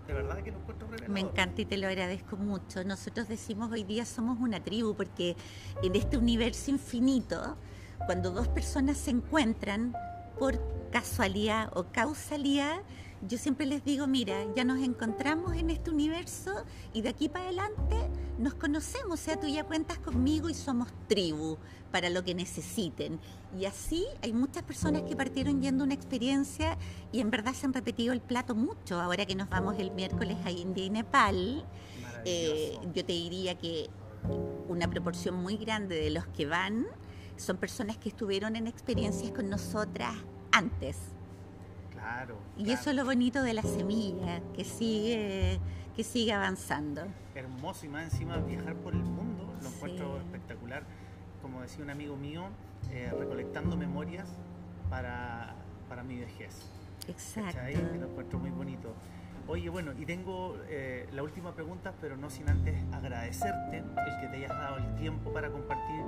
De 0.07 0.13
verdad 0.13 0.41
que 0.43 0.51
lo 0.51 0.59
encuentro 0.59 0.87
revelador. 0.87 1.13
Me 1.13 1.19
encanta 1.21 1.61
y 1.61 1.65
te 1.65 1.77
lo 1.77 1.87
agradezco 1.87 2.37
mucho. 2.37 2.83
Nosotros 2.83 3.27
decimos 3.27 3.71
hoy 3.71 3.83
día 3.83 4.05
somos 4.05 4.39
una 4.39 4.63
tribu 4.63 4.95
porque 4.95 5.35
en 5.83 5.95
este 5.95 6.17
universo 6.17 6.71
infinito, 6.71 7.57
cuando 8.05 8.31
dos 8.31 8.47
personas 8.47 8.97
se 8.97 9.11
encuentran 9.11 9.93
por 10.37 10.59
casualidad 10.91 11.71
o 11.75 11.85
causalidad, 11.91 12.81
yo 13.27 13.37
siempre 13.37 13.67
les 13.67 13.83
digo, 13.85 14.07
mira, 14.07 14.35
ya 14.55 14.63
nos 14.63 14.79
encontramos 14.79 15.55
en 15.55 15.69
este 15.69 15.91
universo 15.91 16.65
y 16.93 17.03
de 17.03 17.09
aquí 17.09 17.29
para 17.29 17.45
adelante 17.45 17.95
nos 18.41 18.55
conocemos, 18.55 19.19
o 19.19 19.23
sea, 19.23 19.39
tú 19.39 19.47
ya 19.47 19.63
cuentas 19.63 19.99
conmigo 19.99 20.49
y 20.49 20.53
somos 20.53 20.87
tribu 21.07 21.57
para 21.91 22.09
lo 22.09 22.23
que 22.23 22.33
necesiten. 22.33 23.19
Y 23.57 23.65
así 23.65 24.05
hay 24.23 24.33
muchas 24.33 24.63
personas 24.63 25.03
que 25.03 25.15
partieron 25.15 25.61
yendo 25.61 25.83
una 25.83 25.93
experiencia 25.93 26.77
y 27.11 27.19
en 27.19 27.29
verdad 27.29 27.53
se 27.53 27.67
han 27.67 27.73
repetido 27.73 28.13
el 28.13 28.21
plato 28.21 28.55
mucho. 28.55 28.99
Ahora 28.99 29.25
que 29.25 29.35
nos 29.35 29.47
vamos 29.49 29.77
el 29.77 29.91
miércoles 29.91 30.37
a 30.43 30.51
India 30.51 30.83
y 30.83 30.89
Nepal, 30.89 31.65
eh, 32.25 32.77
yo 32.93 33.05
te 33.05 33.13
diría 33.13 33.57
que 33.57 33.89
una 34.67 34.89
proporción 34.89 35.35
muy 35.35 35.57
grande 35.57 35.95
de 35.95 36.09
los 36.09 36.25
que 36.27 36.45
van 36.47 36.87
son 37.37 37.57
personas 37.57 37.97
que 37.97 38.09
estuvieron 38.09 38.55
en 38.55 38.67
experiencias 38.67 39.31
con 39.31 39.49
nosotras 39.49 40.15
antes. 40.51 40.97
Claro. 41.91 42.37
Y 42.57 42.63
claro. 42.63 42.79
eso 42.79 42.89
es 42.89 42.95
lo 42.95 43.05
bonito 43.05 43.43
de 43.43 43.53
la 43.53 43.61
semilla, 43.61 44.41
que 44.55 44.63
sigue, 44.63 45.59
que 45.95 46.03
sigue 46.03 46.33
avanzando. 46.33 47.03
hermoso 47.35 47.85
y 47.85 47.89
más 47.89 48.03
encima 48.11 48.37
viajar 48.37 48.75
por 48.75 48.93
el 48.93 49.03
mundo, 49.03 49.53
lo 49.61 49.69
Sí. 49.69 49.75
encuentro 49.75 50.17
espectacular. 50.17 50.83
Como 51.41 51.61
decía 51.61 51.83
un 51.83 51.89
amigo 51.89 52.15
mío, 52.17 52.49
eh, 52.91 53.11
recolectando 53.17 53.75
memorias 53.77 54.27
para, 54.89 55.55
para 55.89 56.03
mi 56.03 56.19
vejez. 56.19 56.61
Exacto. 57.07 57.57
lo 57.99 58.07
encuentro 58.07 58.39
muy 58.39 58.51
bonito. 58.51 58.93
Oye, 59.47 59.69
bueno, 59.69 59.91
y 59.97 60.05
tengo 60.05 60.55
eh, 60.69 61.09
la 61.11 61.23
última 61.23 61.53
pregunta, 61.53 61.93
pero 61.99 62.15
no 62.15 62.29
sin 62.29 62.47
antes 62.47 62.75
agradecerte 62.93 63.77
el 63.79 64.21
que 64.21 64.27
te 64.27 64.37
hayas 64.37 64.49
dado 64.51 64.77
el 64.77 64.95
tiempo 64.95 65.33
para 65.33 65.49
compartir 65.49 66.01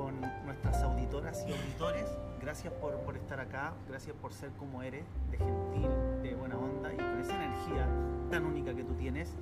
con 0.00 0.18
nuestras 0.46 0.82
auditoras 0.82 1.44
y 1.46 1.52
auditores. 1.52 2.06
Gracias 2.40 2.72
por, 2.72 2.96
por 3.00 3.18
estar 3.18 3.38
acá, 3.38 3.74
gracias 3.86 4.16
por 4.16 4.32
ser 4.32 4.50
como 4.52 4.82
eres, 4.82 5.04
de 5.30 5.36
gentil, 5.36 5.90
de 6.22 6.34
buena 6.34 6.56
onda 6.56 6.90
y 6.90 6.96
con 6.96 7.20
esa 7.20 7.34
energía 7.34 7.86
tan 8.30 8.46
única 8.46 8.74
que 8.74 8.82
tú 8.82 8.94
tienes. 8.94 9.36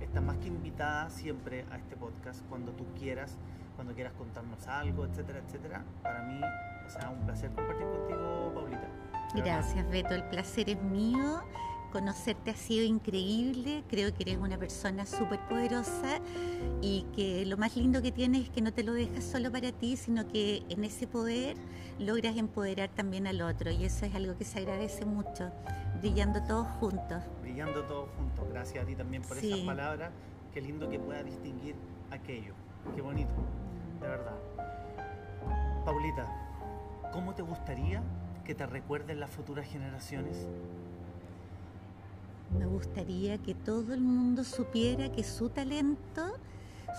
Estás 0.00 0.22
más 0.22 0.38
que 0.38 0.48
invitada 0.48 1.10
siempre 1.10 1.66
a 1.70 1.76
este 1.76 1.94
podcast 1.94 2.40
cuando 2.48 2.72
tú 2.72 2.86
quieras, 2.98 3.36
cuando 3.76 3.92
quieras 3.94 4.14
contarnos 4.14 4.66
algo, 4.66 5.04
etcétera, 5.04 5.40
etcétera. 5.46 5.84
Para 6.02 6.22
mí, 6.22 6.40
o 6.86 6.90
sea, 6.90 7.10
un 7.10 7.26
placer 7.26 7.50
compartir 7.50 7.86
contigo, 7.86 8.52
Paulita. 8.54 8.88
Gracias, 9.34 9.90
Beto. 9.90 10.14
El 10.14 10.24
placer 10.24 10.70
es 10.70 10.82
mío. 10.84 11.42
Conocerte 11.92 12.50
ha 12.50 12.54
sido 12.54 12.84
increíble. 12.84 13.82
Creo 13.88 14.12
que 14.12 14.22
eres 14.24 14.36
una 14.38 14.58
persona 14.58 15.06
súper 15.06 15.40
poderosa 15.48 16.18
y 16.82 17.06
que 17.16 17.46
lo 17.46 17.56
más 17.56 17.76
lindo 17.76 18.02
que 18.02 18.12
tienes 18.12 18.42
es 18.44 18.50
que 18.50 18.60
no 18.60 18.72
te 18.72 18.82
lo 18.82 18.92
dejas 18.92 19.24
solo 19.24 19.50
para 19.50 19.72
ti, 19.72 19.96
sino 19.96 20.28
que 20.28 20.62
en 20.68 20.84
ese 20.84 21.06
poder 21.06 21.56
logras 21.98 22.36
empoderar 22.36 22.90
también 22.90 23.26
al 23.26 23.40
otro. 23.40 23.70
Y 23.70 23.84
eso 23.84 24.04
es 24.04 24.14
algo 24.14 24.36
que 24.36 24.44
se 24.44 24.58
agradece 24.58 25.06
mucho, 25.06 25.50
brillando 26.00 26.42
todos 26.42 26.66
juntos. 26.78 27.22
brillando 27.42 27.82
todos 27.84 28.08
juntos. 28.18 28.44
Gracias 28.52 28.84
a 28.84 28.86
ti 28.86 28.94
también 28.94 29.22
por 29.22 29.36
Sí. 29.38 29.48
esas 29.50 29.60
palabras. 29.64 30.10
Qué 30.52 30.60
lindo 30.60 30.88
que 30.90 30.98
pueda 30.98 31.22
distinguir 31.22 31.74
aquello. 32.10 32.52
Qué 32.94 33.00
bonito, 33.00 33.32
de 34.00 34.06
verdad. 34.08 34.36
Paulita, 35.84 36.26
¿cómo 37.12 37.34
te 37.34 37.42
gustaría 37.42 38.02
que 38.44 38.54
te 38.54 38.66
recuerden 38.66 39.20
las 39.20 39.30
futuras 39.30 39.66
generaciones? 39.66 40.46
Me 42.56 42.66
gustaría 42.66 43.38
que 43.38 43.54
todo 43.54 43.92
el 43.92 44.00
mundo 44.00 44.42
supiera 44.42 45.12
que 45.12 45.22
su 45.22 45.50
talento, 45.50 46.22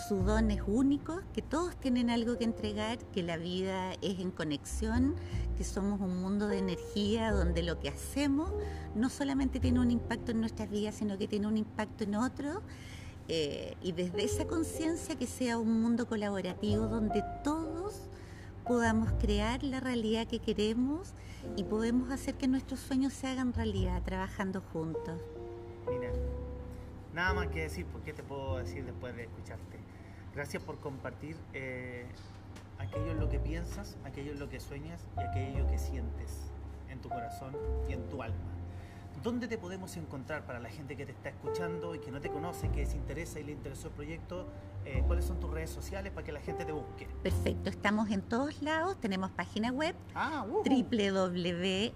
su 0.07 0.17
don 0.17 0.51
es 0.51 0.61
único, 0.67 1.21
que 1.33 1.41
todos 1.41 1.75
tienen 1.75 2.09
algo 2.09 2.37
que 2.37 2.43
entregar, 2.43 2.99
que 3.11 3.23
la 3.23 3.37
vida 3.37 3.93
es 4.01 4.19
en 4.19 4.29
conexión, 4.29 5.15
que 5.57 5.63
somos 5.63 5.99
un 6.01 6.21
mundo 6.21 6.47
de 6.47 6.59
energía 6.59 7.31
donde 7.31 7.63
lo 7.63 7.79
que 7.79 7.89
hacemos 7.89 8.51
no 8.95 9.09
solamente 9.09 9.59
tiene 9.59 9.79
un 9.79 9.91
impacto 9.91 10.31
en 10.31 10.39
nuestras 10.39 10.69
vidas, 10.69 10.95
sino 10.95 11.17
que 11.17 11.27
tiene 11.27 11.47
un 11.47 11.57
impacto 11.57 12.03
en 12.03 12.15
otros. 12.15 12.61
Eh, 13.27 13.75
y 13.83 13.91
desde 13.91 14.23
esa 14.23 14.45
conciencia 14.45 15.15
que 15.15 15.27
sea 15.27 15.59
un 15.59 15.81
mundo 15.81 16.07
colaborativo 16.07 16.87
donde 16.87 17.23
todos 17.43 18.09
podamos 18.65 19.11
crear 19.19 19.63
la 19.63 19.79
realidad 19.79 20.27
que 20.27 20.39
queremos 20.39 21.13
y 21.55 21.63
podemos 21.63 22.11
hacer 22.11 22.35
que 22.35 22.47
nuestros 22.47 22.79
sueños 22.79 23.13
se 23.13 23.27
hagan 23.27 23.53
realidad 23.53 24.01
trabajando 24.03 24.61
juntos. 24.73 25.19
Mira, 25.89 26.11
nada 27.13 27.33
más 27.33 27.47
que 27.47 27.61
decir, 27.61 27.85
porque 27.87 28.13
te 28.13 28.23
puedo 28.23 28.57
decir 28.57 28.85
después 28.85 29.15
de 29.15 29.23
escucharte? 29.23 29.79
Gracias 30.33 30.61
por 30.61 30.79
compartir 30.79 31.35
eh, 31.53 32.05
aquello 32.77 33.11
en 33.11 33.19
lo 33.19 33.29
que 33.29 33.39
piensas, 33.39 33.97
aquello 34.05 34.31
en 34.31 34.39
lo 34.39 34.49
que 34.49 34.59
sueñas 34.59 35.07
y 35.17 35.21
aquello 35.21 35.67
que 35.67 35.77
sientes 35.77 36.51
en 36.89 36.99
tu 37.01 37.09
corazón 37.09 37.55
y 37.89 37.93
en 37.93 38.07
tu 38.09 38.21
alma. 38.21 38.58
¿Dónde 39.21 39.47
te 39.49 39.57
podemos 39.57 39.97
encontrar 39.97 40.45
para 40.45 40.59
la 40.59 40.69
gente 40.69 40.95
que 40.95 41.05
te 41.05 41.11
está 41.11 41.27
escuchando 41.27 41.93
y 41.93 41.99
que 41.99 42.09
no 42.09 42.21
te 42.21 42.29
conoce, 42.29 42.69
que 42.69 42.85
se 42.85 42.95
interesa 42.95 43.41
y 43.41 43.43
le 43.43 43.51
interesó 43.51 43.89
el 43.89 43.93
proyecto? 43.93 44.47
Eh, 44.85 45.03
¿Cuáles 45.05 45.25
son 45.25 45.41
tus 45.41 45.51
redes 45.51 45.69
sociales 45.69 46.13
para 46.13 46.25
que 46.25 46.31
la 46.31 46.39
gente 46.39 46.63
te 46.63 46.71
busque? 46.71 47.09
Perfecto, 47.21 47.69
estamos 47.69 48.09
en 48.11 48.21
todos 48.21 48.61
lados, 48.61 48.97
tenemos 49.01 49.29
página 49.31 49.73
web 49.73 49.93
ah, 50.15 50.45
uh 50.49 50.63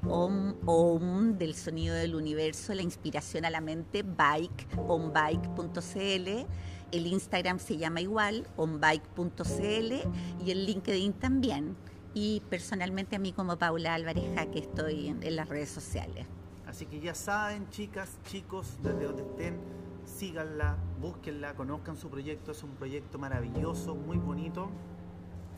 www.om 0.04 1.38
del 1.38 1.56
sonido 1.56 1.96
del 1.96 2.14
universo, 2.16 2.74
la 2.74 2.82
inspiración 2.82 3.46
a 3.46 3.50
la 3.50 3.62
mente, 3.62 4.04
bike, 4.04 4.68
onbike.cl. 4.86 6.46
El 6.92 7.08
Instagram 7.08 7.60
se 7.60 7.78
llama 7.78 8.02
igual, 8.02 8.46
onbike.cl 8.58 9.94
y 10.46 10.52
el 10.52 10.66
LinkedIn 10.66 11.14
también. 11.14 11.78
Y 12.14 12.42
personalmente 12.50 13.16
a 13.16 13.20
mí 13.20 13.32
como 13.32 13.58
Paula 13.58 13.94
Álvarez 13.94 14.26
que 14.52 14.60
estoy 14.60 15.08
en 15.08 15.36
las 15.36 15.48
redes 15.48 15.70
sociales. 15.70 16.28
Así 16.74 16.88
que 16.88 17.00
ya 17.00 17.14
saben, 17.14 17.70
chicas, 17.70 18.18
chicos, 18.26 18.80
desde 18.82 19.06
donde 19.06 19.22
estén, 19.22 19.60
síganla, 20.06 20.76
búsquenla, 21.00 21.54
conozcan 21.54 21.96
su 21.96 22.10
proyecto. 22.10 22.52
Es 22.52 22.64
un 22.64 22.72
proyecto 22.72 23.20
maravilloso, 23.20 23.94
muy 23.94 24.18
bonito 24.18 24.72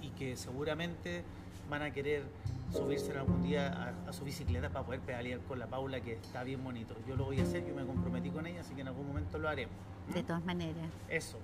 y 0.02 0.10
que 0.10 0.36
seguramente 0.36 1.24
van 1.70 1.84
a 1.84 1.94
querer 1.94 2.26
subirse 2.70 3.18
algún 3.18 3.44
día 3.44 3.96
a, 4.06 4.12
su 4.12 4.26
bicicleta 4.26 4.70
para 4.72 4.86
poder 4.86 5.00
pedalear 5.00 5.40
con 5.40 5.58
la 5.58 5.68
Paula, 5.68 6.02
que 6.02 6.16
está 6.16 6.44
bien 6.44 6.62
bonito. 6.62 6.94
Yo 7.08 7.16
lo 7.16 7.24
voy 7.24 7.40
a 7.40 7.44
hacer, 7.44 7.66
yo 7.66 7.74
me 7.74 7.86
comprometí 7.86 8.30
con 8.30 8.46
ella, 8.46 8.60
así 8.60 8.76
que 8.76 8.82
en 8.82 8.90
algún 8.90 9.08
momento 9.08 9.38
lo 9.38 9.48
haremos. 9.48 9.76
De 10.14 10.22
todas 10.22 10.44
maneras. 10.44 10.90
Eso. 11.08 11.38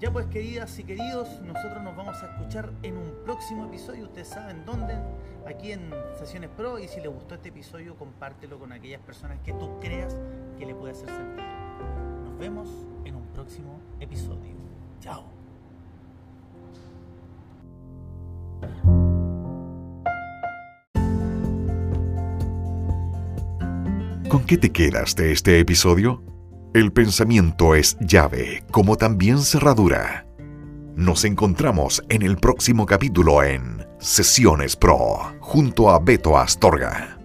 Ya 0.00 0.10
pues 0.10 0.24
queridas 0.28 0.78
y 0.78 0.84
queridos, 0.84 1.28
nosotros 1.42 1.82
nos 1.82 1.94
vamos 1.94 2.22
a 2.22 2.26
escuchar 2.32 2.72
en 2.82 2.96
un 2.96 3.12
próximo 3.22 3.66
episodio. 3.66 4.04
Ustedes 4.04 4.28
saben 4.28 4.64
dónde, 4.64 4.94
aquí 5.46 5.72
en 5.72 5.90
Sesiones 6.18 6.48
Pro. 6.56 6.78
Y 6.78 6.88
si 6.88 7.02
les 7.02 7.12
gustó 7.12 7.34
este 7.34 7.50
episodio, 7.50 7.94
compártelo 7.96 8.58
con 8.58 8.72
aquellas 8.72 9.02
personas 9.02 9.38
que 9.40 9.52
tú 9.52 9.78
creas 9.78 10.16
que 10.58 10.64
le 10.64 10.74
puede 10.74 10.92
hacer 10.92 11.10
sentido. 11.10 11.46
Nos 12.24 12.38
vemos 12.38 12.68
en 13.04 13.16
un 13.16 13.26
próximo 13.34 13.78
episodio. 14.00 14.54
Chao. 15.00 15.24
¿Con 24.30 24.46
qué 24.46 24.56
te 24.56 24.70
quedas 24.72 25.14
de 25.14 25.32
este 25.32 25.58
episodio? 25.58 26.22
El 26.72 26.92
pensamiento 26.92 27.74
es 27.74 27.96
llave, 27.98 28.62
como 28.70 28.94
también 28.96 29.40
cerradura. 29.40 30.24
Nos 30.94 31.24
encontramos 31.24 32.00
en 32.08 32.22
el 32.22 32.36
próximo 32.36 32.86
capítulo 32.86 33.42
en 33.42 33.84
Sesiones 33.98 34.76
Pro, 34.76 35.34
junto 35.40 35.90
a 35.90 35.98
Beto 35.98 36.38
Astorga. 36.38 37.19